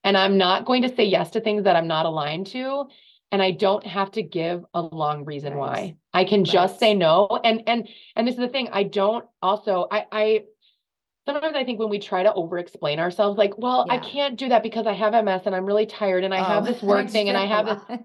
and 0.04 0.18
I'm 0.18 0.38
not 0.38 0.66
going 0.66 0.84
to 0.84 0.96
say 0.96 1.04
yes 1.06 1.32
to 1.32 1.42
things 1.42 1.64
that 1.64 1.76
I'm 1.76 1.88
not 1.88 2.06
aligned 2.06 2.48
to. 2.48 2.88
And 3.32 3.44
I 3.44 3.52
don't 3.52 3.86
have 3.86 4.10
to 4.14 4.24
give 4.24 4.66
a 4.74 4.82
long 4.82 5.24
reason 5.24 5.54
Right. 5.54 5.60
why. 5.60 5.96
I 6.14 6.24
can 6.24 6.44
just 6.46 6.80
say 6.80 6.96
no. 6.96 7.28
And 7.44 7.62
and 7.68 7.88
and 8.16 8.28
this 8.28 8.34
is 8.34 8.40
the 8.42 8.48
thing. 8.48 8.70
I 8.72 8.82
don't 8.82 9.24
also 9.44 9.86
I 9.92 10.06
I 10.12 10.44
sometimes 11.28 11.56
I 11.56 11.64
think 11.64 11.78
when 11.80 11.90
we 11.90 12.00
try 12.00 12.24
to 12.24 12.34
over 12.34 12.58
explain 12.58 13.00
ourselves, 13.00 13.38
like, 13.38 13.56
well, 13.60 13.86
I 13.88 14.00
can't 14.00 14.36
do 14.36 14.50
that 14.50 14.64
because 14.64 14.88
I 14.88 14.94
have 14.94 15.14
MS 15.14 15.44
and 15.46 15.56
I'm 15.56 15.66
really 15.68 15.86
tired 15.86 16.24
and 16.24 16.34
I 16.34 16.42
have 16.42 16.64
Oh, 16.64 16.72
this 16.72 16.82
work 16.92 17.08
thing 17.10 17.30
and 17.30 17.38
I 17.38 17.46
have 17.46 17.68
this. 17.68 18.00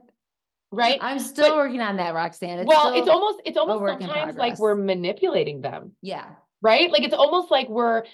Right? 0.75 0.99
I'm 1.01 1.19
still 1.19 1.51
But- 1.51 1.57
working 1.57 1.81
on 1.81 1.97
that, 1.97 2.15
Roxanne. 2.15 2.59
It's 2.61 2.69
well, 2.69 2.95
it's 2.95 3.09
almost 3.09 3.41
it's 3.45 3.57
almost 3.57 4.01
sometimes 4.01 4.37
like 4.37 4.59
we're 4.59 4.75
manipulating 4.75 5.61
them, 5.61 5.93
yeah, 6.03 6.27
right? 6.63 6.91
Like 6.91 7.03
it's 7.03 7.15
almost 7.15 7.51
like 7.51 7.69
we're 7.69 8.05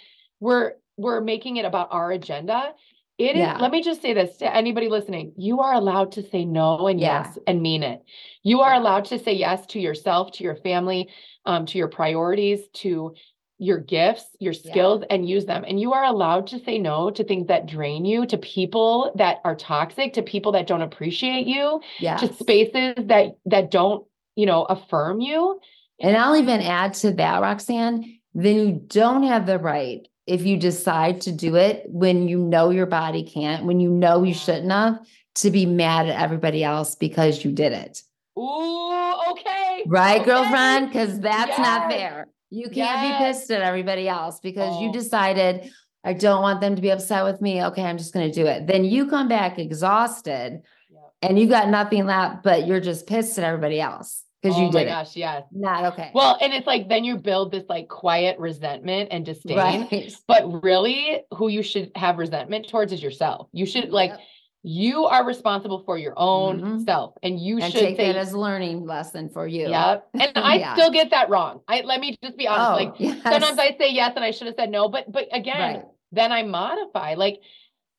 we're 0.40 0.72
we're 0.96 1.20
making 1.20 1.56
it 1.56 1.64
about 1.64 1.88
our 1.92 2.10
agenda. 2.12 2.72
It 3.18 3.32
is, 3.36 3.40
Yeah. 3.40 3.58
let 3.58 3.70
me 3.70 3.82
just 3.82 4.00
say 4.00 4.14
this 4.14 4.38
to 4.38 4.54
anybody 4.54 4.88
listening. 4.88 5.32
You 5.36 5.60
are 5.60 5.74
allowed 5.74 6.12
to 6.12 6.22
say 6.22 6.46
no 6.46 6.86
and 6.86 6.98
Yeah. 6.98 7.26
yes 7.26 7.38
and 7.46 7.60
mean 7.60 7.82
it. 7.82 8.02
You 8.42 8.62
are 8.62 8.72
Yeah. 8.74 8.80
allowed 8.80 9.04
to 9.06 9.18
say 9.18 9.34
yes 9.34 9.66
to 9.66 9.80
yourself, 9.80 10.32
to 10.32 10.44
your 10.44 10.56
family, 10.56 11.08
um, 11.44 11.66
to 11.66 11.76
your 11.76 11.88
priorities, 11.88 12.66
to 12.82 13.14
your 13.60 13.78
gifts, 13.78 14.24
your 14.40 14.54
Yeah. 14.54 14.70
skills, 14.70 15.04
and 15.10 15.28
use 15.28 15.44
them. 15.44 15.64
And 15.68 15.78
you 15.78 15.92
are 15.92 16.04
allowed 16.04 16.46
to 16.48 16.58
say 16.64 16.78
no 16.78 17.10
to 17.10 17.22
things 17.22 17.46
that 17.48 17.66
drain 17.66 18.06
you, 18.06 18.24
to 18.26 18.38
people 18.38 19.12
that 19.16 19.40
are 19.44 19.54
toxic, 19.54 20.14
to 20.14 20.22
people 20.22 20.52
that 20.52 20.66
don't 20.66 20.80
appreciate 20.80 21.46
you, 21.46 21.80
yeah. 21.98 22.16
to 22.16 22.32
spaces 22.32 22.94
that 22.96 23.36
that 23.44 23.70
don't, 23.70 24.06
you 24.34 24.46
know, 24.46 24.64
affirm 24.64 25.20
you. 25.20 25.60
And 26.00 26.16
I'll 26.16 26.36
even 26.36 26.62
add 26.62 26.94
to 26.94 27.12
that, 27.12 27.42
Roxanne, 27.42 28.18
then 28.34 28.56
you 28.56 28.72
don't 28.86 29.24
have 29.24 29.44
the 29.44 29.58
right 29.58 30.08
if 30.26 30.46
you 30.46 30.56
decide 30.56 31.20
to 31.22 31.32
do 31.32 31.56
it 31.56 31.84
when 31.86 32.28
you 32.28 32.38
know 32.38 32.70
your 32.70 32.86
body 32.86 33.22
can't, 33.22 33.66
when 33.66 33.78
you 33.78 33.90
know 33.90 34.22
you 34.22 34.32
shouldn't 34.32 34.72
have, 34.72 35.00
to 35.34 35.50
be 35.50 35.66
mad 35.66 36.08
at 36.08 36.20
everybody 36.20 36.64
else 36.64 36.94
because 36.94 37.44
you 37.44 37.52
did 37.52 37.72
it. 37.72 38.02
Ooh, 38.38 39.14
okay. 39.32 39.84
Right, 39.86 40.20
okay. 40.20 40.24
girlfriend? 40.24 40.88
Because 40.88 41.20
that's 41.20 41.58
not 41.58 41.90
fair. 41.90 42.28
You 42.50 42.68
can't 42.68 43.00
be 43.20 43.24
pissed 43.24 43.50
at 43.50 43.62
everybody 43.62 44.08
else 44.08 44.40
because 44.40 44.80
you 44.80 44.88
Oh. 44.88 44.92
decided, 44.92 45.70
I 46.04 46.12
don't 46.14 46.42
want 46.42 46.60
them 46.60 46.76
to 46.76 46.82
be 46.82 46.90
upset 46.90 47.24
with 47.24 47.40
me. 47.40 47.62
Okay, 47.64 47.82
I'm 47.84 47.98
just 47.98 48.12
going 48.12 48.30
to 48.30 48.34
do 48.34 48.46
it. 48.46 48.66
Then 48.66 48.84
you 48.84 49.06
come 49.08 49.28
back 49.28 49.58
exhausted 49.58 50.62
Yep. 50.90 51.00
and 51.22 51.38
you 51.38 51.46
got 51.46 51.68
nothing 51.68 52.06
left, 52.06 52.42
but 52.42 52.66
you're 52.66 52.80
just 52.80 53.06
pissed 53.06 53.38
at 53.38 53.44
everybody 53.44 53.80
else 53.80 54.24
because 54.42 54.56
oh 54.56 54.60
you 54.60 54.66
my 54.66 54.72
did 54.72 54.82
it. 54.82 54.86
gosh, 54.86 55.14
yes. 55.16 55.44
Not 55.52 55.92
okay. 55.92 56.10
Well, 56.14 56.38
and 56.40 56.52
it's 56.52 56.66
like 56.66 56.88
then 56.88 57.04
you 57.04 57.18
build 57.18 57.52
this 57.52 57.64
like 57.68 57.88
quiet 57.88 58.38
resentment 58.38 59.08
and 59.12 59.24
disdain. 59.24 59.56
right. 59.58 60.12
But 60.26 60.62
really, 60.64 61.20
who 61.34 61.48
you 61.48 61.62
should 61.62 61.92
have 61.94 62.18
resentment 62.18 62.68
towards 62.68 62.92
is 62.92 63.02
yourself. 63.02 63.48
You 63.52 63.66
should 63.66 63.90
like 63.90 64.10
Yep. 64.10 64.20
You 64.62 65.06
are 65.06 65.24
responsible 65.26 65.82
for 65.84 65.96
your 65.96 66.12
own 66.16 66.60
Mhm. 66.60 66.84
self, 66.84 67.14
and 67.22 67.40
you 67.40 67.58
and 67.58 67.72
should 67.72 67.80
take 67.80 67.96
say, 67.96 68.12
that 68.12 68.16
as 68.16 68.32
a 68.34 68.38
learning 68.38 68.84
lesson 68.84 69.30
for 69.30 69.46
you. 69.46 69.68
"Yep." 69.70 70.08
And 70.14 70.32
I 70.36 70.56
Yeah. 70.58 70.74
still 70.74 70.90
get 70.90 71.10
that 71.10 71.30
wrong. 71.30 71.62
I 71.66 71.80
let 71.80 72.00
me 72.00 72.16
just 72.22 72.36
be 72.36 72.46
honest. 72.46 72.70
Oh, 72.72 72.74
like 72.84 72.94
yes. 73.00 73.22
sometimes 73.22 73.58
I 73.58 73.74
say 73.78 73.90
yes 73.92 74.12
and 74.16 74.24
I 74.24 74.30
should 74.32 74.46
have 74.48 74.56
said 74.56 74.70
no, 74.70 74.88
but 74.88 75.10
but 75.10 75.28
again, 75.32 75.76
Right. 75.76 75.84
then 76.12 76.30
I 76.30 76.42
modify. 76.42 77.14
Like 77.14 77.40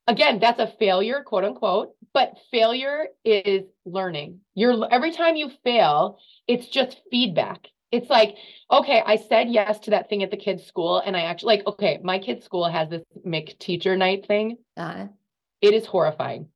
again, 0.07 0.39
that's 0.39 0.59
a 0.59 0.67
failure, 0.67 1.23
quote 1.23 1.43
unquote. 1.45 1.95
But 2.13 2.37
failure 2.51 3.07
is 3.23 3.63
learning. 3.85 4.41
You're 4.53 4.85
every 4.93 5.11
time 5.11 5.35
you 5.35 5.49
fail, 5.63 6.19
it's 6.47 6.67
just 6.67 7.01
feedback. 7.09 7.67
It's 7.91 8.09
like, 8.09 8.37
okay, 8.69 9.01
I 9.05 9.15
said 9.17 9.49
yes 9.49 9.79
to 9.81 9.91
that 9.91 10.09
thing 10.09 10.23
at 10.23 10.31
the 10.31 10.37
kids' 10.37 10.65
school, 10.65 10.99
and 10.99 11.15
I 11.17 11.21
actually 11.21 11.57
like, 11.57 11.67
okay, 11.67 11.99
my 12.03 12.19
kids' 12.19 12.45
school 12.45 12.65
has 12.69 12.89
this 12.89 13.03
McTeacher 13.25 13.97
night 13.97 14.27
thing. 14.27 14.57
Uh, 14.77 15.07
It 15.61 15.73
is 15.73 15.85
horrifying. 15.85 16.47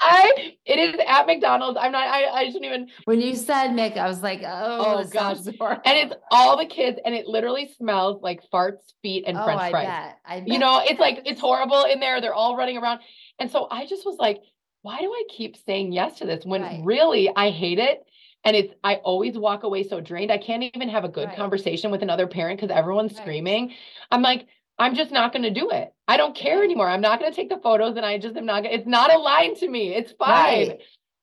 I 0.00 0.54
it 0.64 0.78
is 0.78 1.00
at 1.06 1.26
McDonald's. 1.26 1.78
I'm 1.80 1.92
not. 1.92 2.06
I 2.06 2.24
I 2.26 2.44
shouldn't 2.46 2.64
even. 2.64 2.88
when 3.04 3.20
you 3.20 3.34
said 3.34 3.70
Mick, 3.70 3.96
I 3.96 4.06
was 4.06 4.22
like, 4.22 4.42
oh, 4.44 4.78
Oh, 4.78 5.04
horrible. 5.12 5.82
And 5.84 5.98
it's 5.98 6.14
all 6.30 6.56
the 6.56 6.66
kids, 6.66 6.98
and 7.04 7.14
it 7.14 7.26
literally 7.26 7.68
smells 7.76 8.22
like 8.22 8.42
farts, 8.52 8.92
feet, 9.02 9.24
and 9.26 9.36
oh, 9.36 9.44
French 9.44 9.60
I 9.60 9.70
fries. 9.70 9.86
bet. 9.86 10.18
I 10.24 10.40
bet. 10.40 10.48
you 10.48 10.58
know 10.58 10.80
it's 10.84 11.00
like 11.00 11.22
it's 11.24 11.40
horrible 11.40 11.84
in 11.84 11.98
there 12.00 12.20
they're 12.20 12.34
all 12.34 12.56
running 12.56 12.76
around 12.76 13.00
and 13.38 13.50
so 13.50 13.66
i 13.70 13.86
just 13.86 14.04
was 14.04 14.16
like 14.18 14.38
why 14.82 15.00
do 15.00 15.10
i 15.12 15.22
keep 15.28 15.56
saying 15.56 15.92
yes 15.92 16.18
to 16.18 16.26
this 16.26 16.44
when 16.44 16.62
Right. 16.62 16.80
really 16.84 17.30
i 17.34 17.50
hate 17.50 17.78
it 17.78 18.04
and 18.44 18.54
it's 18.54 18.72
i 18.84 18.96
always 18.96 19.36
walk 19.38 19.62
away 19.62 19.82
so 19.82 20.00
drained 20.00 20.30
i 20.30 20.38
can't 20.38 20.62
even 20.62 20.88
have 20.88 21.04
a 21.04 21.08
good 21.08 21.28
Right. 21.28 21.36
conversation 21.36 21.90
with 21.90 22.02
another 22.02 22.26
parent 22.26 22.60
because 22.60 22.76
everyone's 22.76 23.12
Right. 23.14 23.22
screaming 23.22 23.72
i'm 24.10 24.22
like 24.22 24.46
i'm 24.78 24.94
just 24.94 25.10
not 25.10 25.32
going 25.32 25.42
to 25.42 25.50
do 25.50 25.70
it 25.70 25.92
i 26.08 26.16
don't 26.16 26.36
care 26.36 26.62
anymore 26.62 26.88
i'm 26.88 27.00
not 27.00 27.18
going 27.20 27.30
to 27.30 27.36
take 27.36 27.48
the 27.48 27.58
photos 27.62 27.96
and 27.96 28.04
i 28.06 28.18
just 28.18 28.36
am 28.36 28.46
not 28.46 28.62
gonna, 28.62 28.74
it's 28.74 28.86
not 28.86 29.12
aligned 29.12 29.56
to 29.56 29.68
me 29.68 29.94
it's 29.94 30.12
fine 30.12 30.68
Right. 30.68 30.80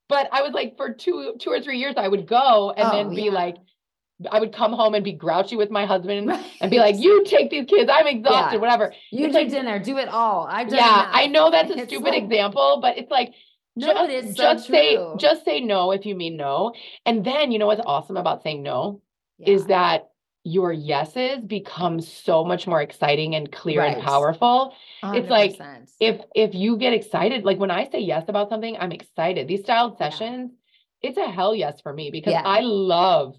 but 0.10 0.30
i 0.32 0.42
was 0.42 0.54
like 0.54 0.76
for 0.78 0.94
two 0.94 1.36
two 1.40 1.50
or 1.50 1.60
three 1.62 1.78
years 1.80 1.96
i 1.98 2.08
would 2.08 2.28
go 2.28 2.72
and 2.76 2.88
Oh, 2.88 2.92
then 2.92 3.16
be 3.16 3.24
yeah. 3.24 3.32
like 3.32 3.56
i 4.32 4.40
would 4.40 4.54
come 4.54 4.72
home 4.74 4.94
and 4.96 5.04
be 5.04 5.12
grouchy 5.14 5.56
with 5.56 5.70
my 5.70 5.86
husband 5.86 6.28
Right. 6.28 6.46
and 6.62 6.72
be 6.72 6.78
like 6.80 6.98
you 6.98 7.24
take 7.26 7.50
these 7.50 7.66
kids 7.66 7.90
i'm 7.94 8.08
exhausted 8.08 8.56
Yeah. 8.56 8.62
whatever 8.62 8.94
you 9.12 9.26
it's 9.26 9.34
do 9.36 9.40
like- 9.42 9.50
dinner, 9.50 9.80
do 9.80 9.98
it 9.98 10.08
all. 10.10 10.48
I've 10.50 10.68
done 10.70 10.78
yeah, 10.80 10.94
enough. 11.04 11.10
I 11.14 11.28
know 11.28 11.52
that's 11.52 11.70
a 11.72 11.78
It's 11.80 11.88
stupid 11.92 12.12
like- 12.12 12.24
example, 12.24 12.80
but 12.82 12.98
it's 12.98 13.12
like 13.12 13.34
No, 13.76 13.88
just, 13.88 14.10
it's 14.12 14.38
so 14.38 14.44
just 14.54 14.68
say 14.68 14.98
just 15.18 15.46
say 15.46 15.60
no 15.60 15.92
if 15.92 16.06
you 16.06 16.16
mean 16.16 16.38
no. 16.38 16.74
And 17.06 17.26
then 17.26 17.52
you 17.52 17.58
know 17.60 17.66
what's 17.68 17.82
awesome 17.86 18.18
about 18.18 18.44
saying 18.44 18.62
no 18.64 19.02
is 19.40 19.66
that 19.66 20.10
your 20.44 20.74
yeses 20.74 21.40
become 21.46 22.02
so 22.02 22.44
much 22.44 22.68
more 22.68 22.82
exciting 22.82 23.36
and 23.36 23.52
clear 23.52 23.82
and 23.82 23.96
Right. 23.96 24.04
powerful. 24.04 24.74
it's 25.04 25.30
like, 25.30 25.58
If 26.00 26.22
if 26.36 26.54
you 26.54 26.78
get 26.78 26.94
excited, 26.94 27.46
like 27.46 27.60
when 27.60 27.72
I 27.72 27.90
say 27.90 28.00
yes 28.00 28.26
about 28.28 28.50
something, 28.50 28.76
I'm 28.78 28.92
excited. 28.92 29.48
These 29.48 29.62
styled 29.62 29.94
Yeah. 30.00 30.10
sessions, 30.10 30.52
it's 31.02 31.18
a 31.18 31.30
hell 31.30 31.56
yes 31.56 31.80
for 31.82 31.94
me 31.94 32.12
because 32.12 32.32
Yeah. 32.34 32.44
I 32.46 32.60
love 32.62 33.36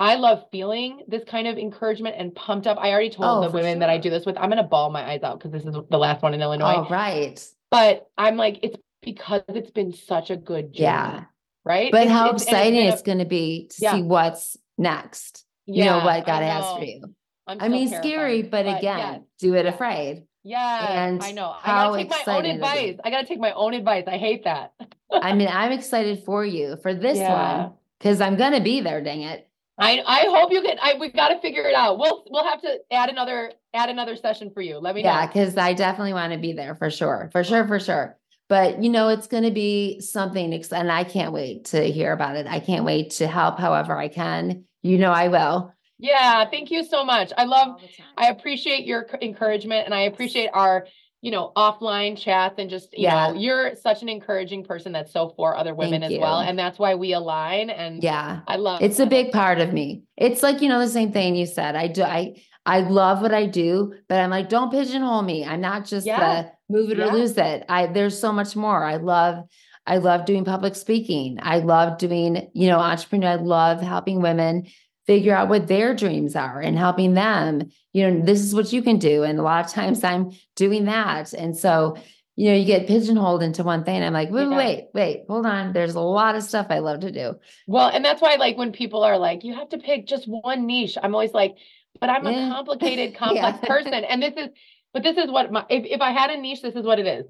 I 0.00 0.14
love 0.14 0.44
feeling 0.52 1.02
this 1.08 1.24
kind 1.24 1.48
of 1.48 1.58
encouragement 1.58 2.14
and 2.16 2.32
pumped 2.32 2.68
up. 2.68 2.78
I 2.80 2.92
already 2.92 3.10
told 3.10 3.44
Oh, 3.44 3.48
the 3.48 3.50
women 3.50 3.80
that 3.80 3.90
I 3.90 3.98
do 3.98 4.10
this 4.10 4.24
with. 4.24 4.38
I'm 4.38 4.48
gonna 4.48 4.62
bawl 4.62 4.90
my 4.90 5.04
eyes 5.04 5.24
out 5.24 5.38
because 5.40 5.50
this 5.50 5.64
is 5.64 5.74
the 5.90 5.98
last 5.98 6.22
one 6.22 6.34
in 6.34 6.40
Illinois. 6.40 6.74
oh, 6.76 6.88
right. 6.88 7.44
But 7.70 8.06
I'm 8.16 8.36
like, 8.36 8.60
it's 8.62 8.76
because 9.02 9.42
it's 9.48 9.72
been 9.72 9.92
such 9.92 10.30
a 10.30 10.36
good 10.36 10.72
journey, 10.72 10.84
Yeah. 10.84 11.24
right? 11.64 11.90
But 11.90 12.02
It's- 12.02 12.12
how 12.16 12.26
it's- 12.26 12.30
and 12.30 12.36
it's 12.42 12.48
exciting 12.48 12.74
been 12.80 12.92
it's 12.92 13.02
going 13.02 13.18
to 13.18 13.24
be 13.24 13.66
to 13.70 13.76
Yeah. 13.82 13.94
see 13.96 14.02
what's 14.02 14.56
next. 14.78 15.44
You 15.68 15.84
know, 15.84 15.98
what 15.98 16.26
God 16.26 16.42
I 16.42 16.46
has 16.46 16.72
for 16.72 16.84
you. 16.84 17.14
I'm 17.46 17.60
I 17.60 17.68
mean, 17.68 17.88
scary, 17.88 18.42
terrified, 18.42 18.50
but, 18.50 18.78
again, 18.78 19.24
do 19.38 19.54
it 19.54 19.66
afraid. 19.66 20.24
Yeah, 20.44 21.06
and 21.06 21.22
I 21.22 21.32
know. 21.32 21.50
I 21.50 21.56
how 21.66 21.92
gotta 21.92 21.98
take 22.04 22.10
my 22.10 22.16
own 22.16 22.44
excited 22.44 22.54
advice. 22.54 22.96
I 23.04 23.10
gotta 23.10 23.26
take 23.26 23.38
my 23.38 23.52
own 23.52 23.74
advice. 23.74 24.04
I 24.06 24.16
hate 24.18 24.44
that. 24.44 24.72
I 25.12 25.34
mean, 25.34 25.48
I'm 25.52 25.72
excited 25.72 26.24
for 26.24 26.44
you 26.44 26.76
for 26.82 26.94
this 26.94 27.18
Yeah. 27.18 27.58
one 27.64 27.72
because 27.98 28.20
I'm 28.20 28.36
going 28.36 28.52
to 28.52 28.60
be 28.60 28.80
there, 28.80 29.02
dang 29.02 29.22
it. 29.22 29.48
I 29.78 30.02
I 30.06 30.20
hope 30.28 30.52
you 30.52 30.62
get. 30.62 30.78
I 30.82 30.94
we 30.98 31.10
got 31.10 31.28
to 31.28 31.40
figure 31.40 31.62
it 31.64 31.74
out. 31.74 31.98
We'll 31.98 32.24
we'll 32.30 32.44
have 32.44 32.62
to 32.62 32.78
add 32.90 33.10
another 33.10 33.52
add 33.74 33.90
another 33.90 34.16
session 34.16 34.50
for 34.50 34.60
you. 34.60 34.78
Let 34.78 34.94
me 34.94 35.02
Yeah, 35.02 35.22
know. 35.22 35.26
because 35.32 35.56
I 35.56 35.72
definitely 35.72 36.14
want 36.14 36.32
to 36.32 36.38
be 36.38 36.52
there 36.52 36.74
for 36.74 36.90
sure, 36.90 37.28
for 37.32 37.44
sure, 37.44 37.66
for 37.66 37.78
sure. 37.78 38.16
But 38.48 38.82
you 38.82 38.88
know, 38.90 39.08
it's 39.08 39.26
going 39.26 39.44
to 39.44 39.50
be 39.50 40.00
something, 40.00 40.52
and 40.72 40.92
I 40.92 41.04
can't 41.04 41.32
wait 41.32 41.66
to 41.66 41.82
hear 41.84 42.12
about 42.12 42.36
it. 42.36 42.46
I 42.46 42.60
can't 42.60 42.84
wait 42.84 43.10
to 43.12 43.26
help 43.26 43.58
however 43.58 43.96
I 43.96 44.08
can. 44.08 44.64
You 44.82 44.98
know, 44.98 45.10
I 45.10 45.28
will. 45.28 45.72
Yeah, 45.98 46.44
thank 46.48 46.70
you 46.70 46.84
so 46.84 47.04
much. 47.04 47.32
I 47.36 47.44
love. 47.44 47.68
All 47.68 47.78
the 47.78 47.86
time. 47.88 48.06
I 48.16 48.28
appreciate 48.28 48.86
your 48.86 49.06
encouragement, 49.20 49.84
and 49.86 49.94
I 49.94 50.02
appreciate 50.02 50.50
our 50.54 50.86
you 51.20 51.32
know 51.32 51.50
offline 51.56 52.16
chats 52.16 52.54
and 52.58 52.70
just 52.70 52.92
you 52.96 53.02
Yeah. 53.04 53.32
know 53.32 53.38
you're 53.38 53.74
such 53.74 54.02
an 54.02 54.08
encouraging 54.08 54.62
person 54.62 54.92
that's 54.92 55.12
so 55.12 55.30
for 55.36 55.56
other 55.56 55.74
women 55.74 56.02
Thank 56.02 56.12
as 56.14 56.18
well, 56.20 56.38
and 56.38 56.56
that's 56.56 56.78
why 56.78 56.94
we 56.94 57.12
align. 57.14 57.70
And 57.70 58.02
yeah, 58.02 58.40
I 58.46 58.56
love. 58.56 58.80
it's 58.82 59.00
I 59.00 59.02
a 59.02 59.06
love- 59.06 59.10
big 59.10 59.32
part 59.32 59.58
of 59.60 59.72
me. 59.72 60.02
It's 60.16 60.42
like 60.44 60.62
you 60.62 60.68
know 60.68 60.78
the 60.78 60.88
same 60.88 61.10
thing 61.10 61.34
you 61.34 61.46
said. 61.46 61.74
I 61.74 61.88
do. 61.88 62.02
I 62.04 62.36
I 62.64 62.80
love 62.80 63.20
what 63.22 63.34
I 63.34 63.46
do, 63.46 63.94
but 64.08 64.20
I'm 64.20 64.30
like, 64.30 64.48
don't 64.48 64.70
pigeonhole 64.70 65.22
me. 65.22 65.44
I'm 65.44 65.60
not 65.60 65.86
just 65.86 66.06
Yeah. 66.06 66.42
the 66.42 66.52
move 66.72 66.90
it 66.92 67.00
or 67.00 67.06
lose 67.10 67.36
it. 67.36 67.64
I 67.68 67.86
there's 67.86 68.16
so 68.20 68.30
much 68.30 68.54
more. 68.54 68.84
I 68.84 68.96
love. 68.98 69.42
I 69.88 69.96
love 69.98 70.26
doing 70.26 70.44
public 70.44 70.76
speaking. 70.76 71.38
I 71.42 71.58
love 71.60 71.98
doing, 71.98 72.50
you 72.52 72.68
know, 72.68 72.78
entrepreneur. 72.78 73.30
I 73.30 73.34
love 73.36 73.80
helping 73.80 74.20
women 74.20 74.66
figure 75.06 75.34
out 75.34 75.48
what 75.48 75.66
their 75.66 75.94
dreams 75.94 76.36
are 76.36 76.60
and 76.60 76.76
helping 76.76 77.14
them. 77.14 77.70
You 77.94 78.10
know, 78.10 78.24
this 78.24 78.40
is 78.42 78.54
what 78.54 78.72
you 78.72 78.82
can 78.82 78.98
do. 78.98 79.22
And 79.22 79.38
a 79.38 79.42
lot 79.42 79.64
of 79.64 79.72
times 79.72 80.04
I'm 80.04 80.32
doing 80.56 80.84
that. 80.84 81.32
And 81.32 81.56
so, 81.56 81.96
you 82.36 82.50
know, 82.50 82.54
you 82.56 82.66
get 82.66 82.86
pigeonholed 82.86 83.42
into 83.42 83.64
one 83.64 83.84
thing. 83.84 84.02
I'm 84.02 84.12
like, 84.12 84.30
wait, 84.30 84.50
Yeah. 84.50 84.56
wait, 84.56 84.88
wait, 84.92 85.24
hold 85.28 85.46
on. 85.46 85.72
There's 85.72 85.94
a 85.94 86.00
lot 86.00 86.34
of 86.36 86.42
stuff 86.42 86.66
I 86.68 86.80
love 86.80 87.00
to 87.00 87.10
do. 87.10 87.36
Well, 87.66 87.88
and 87.88 88.04
that's 88.04 88.20
why 88.20 88.34
like 88.36 88.58
when 88.58 88.72
people 88.72 89.02
are 89.02 89.16
like, 89.18 89.42
you 89.42 89.54
have 89.54 89.70
to 89.70 89.78
pick 89.78 90.06
just 90.06 90.28
one 90.28 90.66
niche. 90.66 90.98
I'm 91.02 91.14
always 91.14 91.32
like, 91.32 91.56
but 91.98 92.10
I'm 92.10 92.26
Yeah. 92.26 92.48
a 92.48 92.54
complicated, 92.54 93.14
complex 93.16 93.58
Yeah. 93.62 93.68
person, 93.68 93.94
and 93.94 94.22
this 94.22 94.34
is. 94.36 94.48
But 94.94 95.02
this 95.02 95.18
is 95.18 95.30
what 95.30 95.52
my 95.52 95.66
if 95.68 95.84
if 95.84 96.00
I 96.00 96.12
had 96.12 96.30
a 96.30 96.38
niche, 96.40 96.62
this 96.62 96.74
is 96.74 96.84
what 96.84 96.98
it 96.98 97.06
is. 97.06 97.26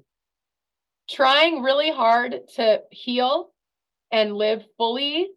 Trying 1.09 1.63
really 1.63 1.91
hard 1.91 2.47
to 2.55 2.81
heal 2.91 3.51
and 4.11 4.35
live 4.35 4.63
fully 4.77 5.29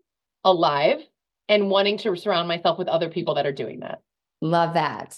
alive 0.45 1.01
and 1.49 1.71
wanting 1.71 1.99
to 1.99 2.17
surround 2.17 2.49
myself 2.49 2.79
with 2.79 2.89
other 2.89 3.09
people 3.09 3.35
that 3.35 3.47
are 3.47 3.53
doing 3.53 3.81
that. 3.81 4.01
Love 4.41 4.75
that. 4.75 5.17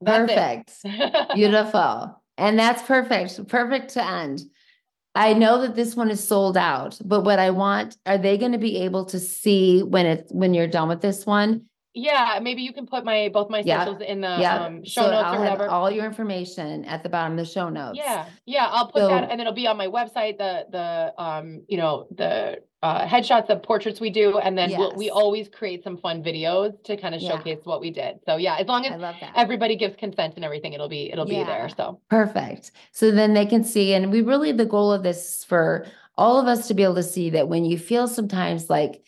That's. 0.00 0.32
Perfect. 0.32 1.34
Beautiful. 1.34 2.22
And 2.36 2.58
that's 2.58 2.82
perfect. 2.82 3.46
Perfect 3.48 3.90
to 3.94 4.04
end. 4.04 4.42
I 5.14 5.32
know 5.32 5.60
that 5.60 5.76
this 5.76 5.94
one 5.94 6.10
is 6.10 6.26
sold 6.26 6.56
out, 6.56 6.98
but 7.04 7.20
what 7.20 7.38
I 7.38 7.50
want, 7.50 7.96
are 8.04 8.18
they 8.18 8.36
going 8.36 8.52
to 8.52 8.58
be 8.58 8.78
able 8.78 9.04
to 9.06 9.20
see 9.20 9.82
when 9.82 10.06
it's 10.06 10.32
when 10.32 10.54
you're 10.54 10.66
done 10.66 10.88
with 10.88 11.02
this 11.02 11.24
one? 11.24 11.66
Yeah, 11.96 12.40
maybe 12.42 12.62
you 12.62 12.72
can 12.72 12.86
put 12.86 13.04
my 13.04 13.30
both 13.32 13.48
my 13.48 13.60
Yeah, 13.60 13.84
socials 13.84 14.02
in 14.02 14.20
the 14.20 14.36
Yeah. 14.40 14.64
um, 14.64 14.84
show 14.84 15.02
so 15.02 15.10
notes 15.12 15.24
I'll 15.24 15.34
or 15.34 15.44
have 15.44 15.52
whatever. 15.58 15.68
all 15.70 15.90
your 15.90 16.04
information 16.06 16.84
at 16.86 17.04
the 17.04 17.08
bottom 17.08 17.38
of 17.38 17.38
the 17.38 17.50
show 17.50 17.68
notes. 17.68 17.96
Yeah, 17.96 18.26
yeah, 18.46 18.66
I'll 18.68 18.88
put 18.88 19.02
So- 19.02 19.08
that, 19.08 19.30
and 19.30 19.40
it'll 19.40 19.52
be 19.52 19.68
on 19.68 19.76
my 19.76 19.86
website. 19.86 20.36
The 20.38 20.66
the 20.70 21.22
um, 21.22 21.62
you 21.68 21.76
know, 21.78 22.06
the 22.10 22.58
uh, 22.82 23.06
headshots, 23.06 23.46
the 23.46 23.56
portraits 23.56 23.98
we 24.00 24.10
do, 24.10 24.38
and 24.38 24.58
then 24.58 24.70
we'll, 24.76 24.94
we 24.94 25.08
always 25.08 25.48
create 25.48 25.82
some 25.82 25.96
fun 25.96 26.22
videos 26.22 26.82
to 26.84 26.96
kind 26.98 27.14
of 27.14 27.22
Yeah. 27.22 27.30
showcase 27.30 27.60
what 27.64 27.80
we 27.80 27.90
did. 27.90 28.18
So 28.26 28.36
yeah, 28.36 28.56
as 28.56 28.66
long 28.66 28.84
I 28.84 28.88
as 28.90 29.00
love 29.00 29.14
that. 29.20 29.32
everybody 29.36 29.76
gives 29.76 29.94
consent 29.96 30.34
and 30.36 30.44
everything, 30.44 30.72
it'll 30.74 30.88
be 30.88 31.10
it'll 31.12 31.24
be 31.24 31.44
there. 31.44 31.68
So 31.76 32.00
Perfect. 32.10 32.72
So 32.90 33.10
then 33.12 33.34
they 33.34 33.46
can 33.46 33.62
see, 33.62 33.94
and 33.94 34.10
we 34.10 34.20
really, 34.20 34.50
the 34.52 34.66
goal 34.66 34.92
of 34.92 35.02
this 35.04 35.38
is 35.38 35.44
for 35.44 35.86
all 36.18 36.40
of 36.40 36.46
us 36.48 36.66
to 36.68 36.74
be 36.74 36.82
able 36.82 36.94
to 36.96 37.02
see 37.04 37.30
that 37.30 37.48
when 37.48 37.64
you 37.64 37.78
feel 37.78 38.06
sometimes 38.08 38.68
like, 38.68 39.02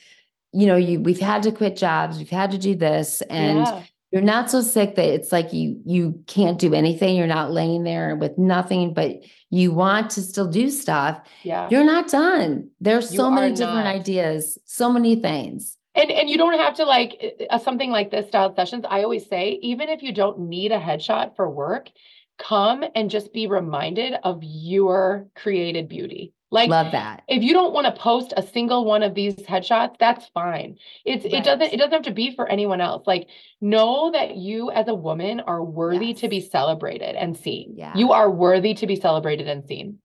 you 0.57 0.67
know, 0.67 0.77
you 0.77 1.01
we've 1.01 1.21
had 1.21 1.43
to 1.45 1.53
quit 1.53 1.77
jobs, 1.77 2.19
we've 2.19 2.31
had 2.31 2.51
to 2.53 2.59
do 2.59 2.75
this, 2.75 3.21
and 3.23 3.59
yeah, 3.59 3.83
you're 4.13 4.23
not 4.23 4.51
so 4.51 4.61
sick 4.63 4.95
that 4.95 5.09
it's 5.17 5.33
like 5.33 5.53
you 5.53 5.81
you 5.85 6.23
can't 6.27 6.59
do 6.59 6.73
anything. 6.75 7.17
You're 7.17 7.27
not 7.27 7.53
laying 7.53 7.85
there 7.85 8.17
with 8.17 8.39
nothing, 8.39 8.95
but 8.95 9.11
you 9.51 9.73
want 9.73 10.11
to 10.11 10.23
still 10.23 10.49
do 10.49 10.71
stuff. 10.71 11.21
yeah. 11.43 11.69
You're 11.71 11.85
not 11.85 12.09
done. 12.09 12.71
There's 12.81 13.13
You 13.13 13.19
so 13.19 13.31
many 13.31 13.55
different 13.55 13.85
not. 13.85 13.95
ideas, 14.01 14.59
so 14.65 14.91
many 14.93 15.17
things. 15.17 15.77
And 15.95 16.11
and 16.11 16.29
you 16.31 16.37
don't 16.37 16.59
have 16.59 16.75
to 16.77 16.85
like 16.85 17.13
uh, 17.51 17.59
something 17.59 17.91
like 17.91 18.11
this 18.11 18.27
style 18.29 18.55
sessions. 18.55 18.85
I 18.89 19.03
always 19.03 19.27
say, 19.29 19.59
even 19.63 19.89
if 19.89 20.03
you 20.03 20.13
don't 20.13 20.39
need 20.41 20.73
a 20.73 20.79
headshot 20.81 21.37
for 21.37 21.49
work, 21.49 21.91
come 22.39 22.85
and 22.95 23.11
just 23.11 23.33
be 23.33 23.47
reminded 23.47 24.15
of 24.23 24.41
your 24.43 25.27
created 25.35 25.89
beauty. 25.89 26.33
Like 26.53 26.71
Love 26.71 26.93
that. 26.93 27.25
if 27.29 27.43
you 27.43 27.53
don't 27.53 27.73
want 27.73 27.93
to 27.93 28.01
post 28.01 28.33
a 28.37 28.43
single 28.43 28.85
one 28.85 29.03
of 29.03 29.15
these 29.15 29.35
headshots, 29.35 29.97
that's 29.99 30.29
fine. 30.29 30.77
It's 31.05 31.25
it 31.25 31.43
doesn't 31.43 31.73
it 31.73 31.77
doesn't 31.77 31.93
have 31.93 32.03
to 32.03 32.13
be 32.13 32.37
for 32.37 32.49
anyone 32.49 32.81
else. 32.81 33.05
Like 33.05 33.29
know 33.61 34.13
that 34.13 34.37
you 34.37 34.71
as 34.71 34.87
a 34.87 34.95
woman 34.95 35.41
are 35.41 35.65
worthy 35.65 36.15
to 36.15 36.29
be 36.29 36.41
celebrated 36.41 37.17
and 37.17 37.37
seen. 37.37 37.75
Yeah. 37.77 37.93
You 37.97 38.13
are 38.13 38.31
worthy 38.31 38.75
to 38.75 38.87
be 38.87 38.95
celebrated 38.95 39.49
and 39.49 39.67
seen. 39.67 39.99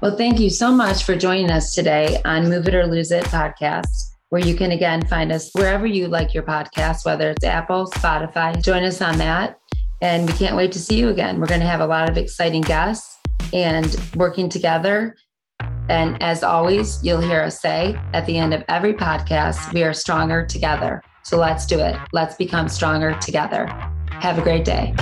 Well, 0.00 0.16
thank 0.16 0.38
you 0.38 0.48
so 0.48 0.70
much 0.70 1.02
for 1.02 1.16
joining 1.16 1.50
us 1.50 1.74
today 1.74 2.22
on 2.24 2.48
Move 2.48 2.68
It 2.68 2.74
or 2.74 2.86
Lose 2.86 3.10
It 3.10 3.24
podcast, 3.24 3.86
where 4.30 4.44
you 4.44 4.54
can 4.54 4.72
again 4.72 5.06
find 5.06 5.32
us 5.32 5.50
wherever 5.54 5.86
you 5.86 6.08
like 6.08 6.34
your 6.34 6.42
podcast, 6.42 7.04
whether 7.04 7.30
it's 7.30 7.44
Apple, 7.44 7.86
Spotify. 7.86 8.62
Join 8.62 8.84
us 8.84 9.00
on 9.00 9.18
that. 9.18 9.58
And 10.00 10.28
we 10.28 10.32
can't 10.34 10.56
wait 10.56 10.72
to 10.72 10.78
see 10.78 10.98
you 10.98 11.08
again. 11.08 11.40
We're 11.40 11.46
going 11.46 11.60
to 11.60 11.66
have 11.66 11.80
a 11.80 11.86
lot 11.86 12.08
of 12.08 12.16
exciting 12.16 12.62
guests 12.62 13.18
and 13.52 13.96
working 14.14 14.48
together. 14.48 15.16
And 15.88 16.22
as 16.22 16.42
always, 16.42 17.02
you'll 17.02 17.20
hear 17.20 17.40
us 17.42 17.60
say 17.60 17.98
at 18.12 18.26
the 18.26 18.36
end 18.36 18.54
of 18.54 18.62
every 18.68 18.94
podcast, 18.94 19.72
we 19.72 19.82
are 19.82 19.94
stronger 19.94 20.46
together. 20.46 21.02
So 21.24 21.36
let's 21.36 21.66
do 21.66 21.80
it. 21.80 21.96
Let's 22.12 22.36
become 22.36 22.68
stronger 22.68 23.14
together. 23.20 23.66
Have 24.10 24.38
a 24.38 24.42
great 24.42 24.64
day. 24.64 24.94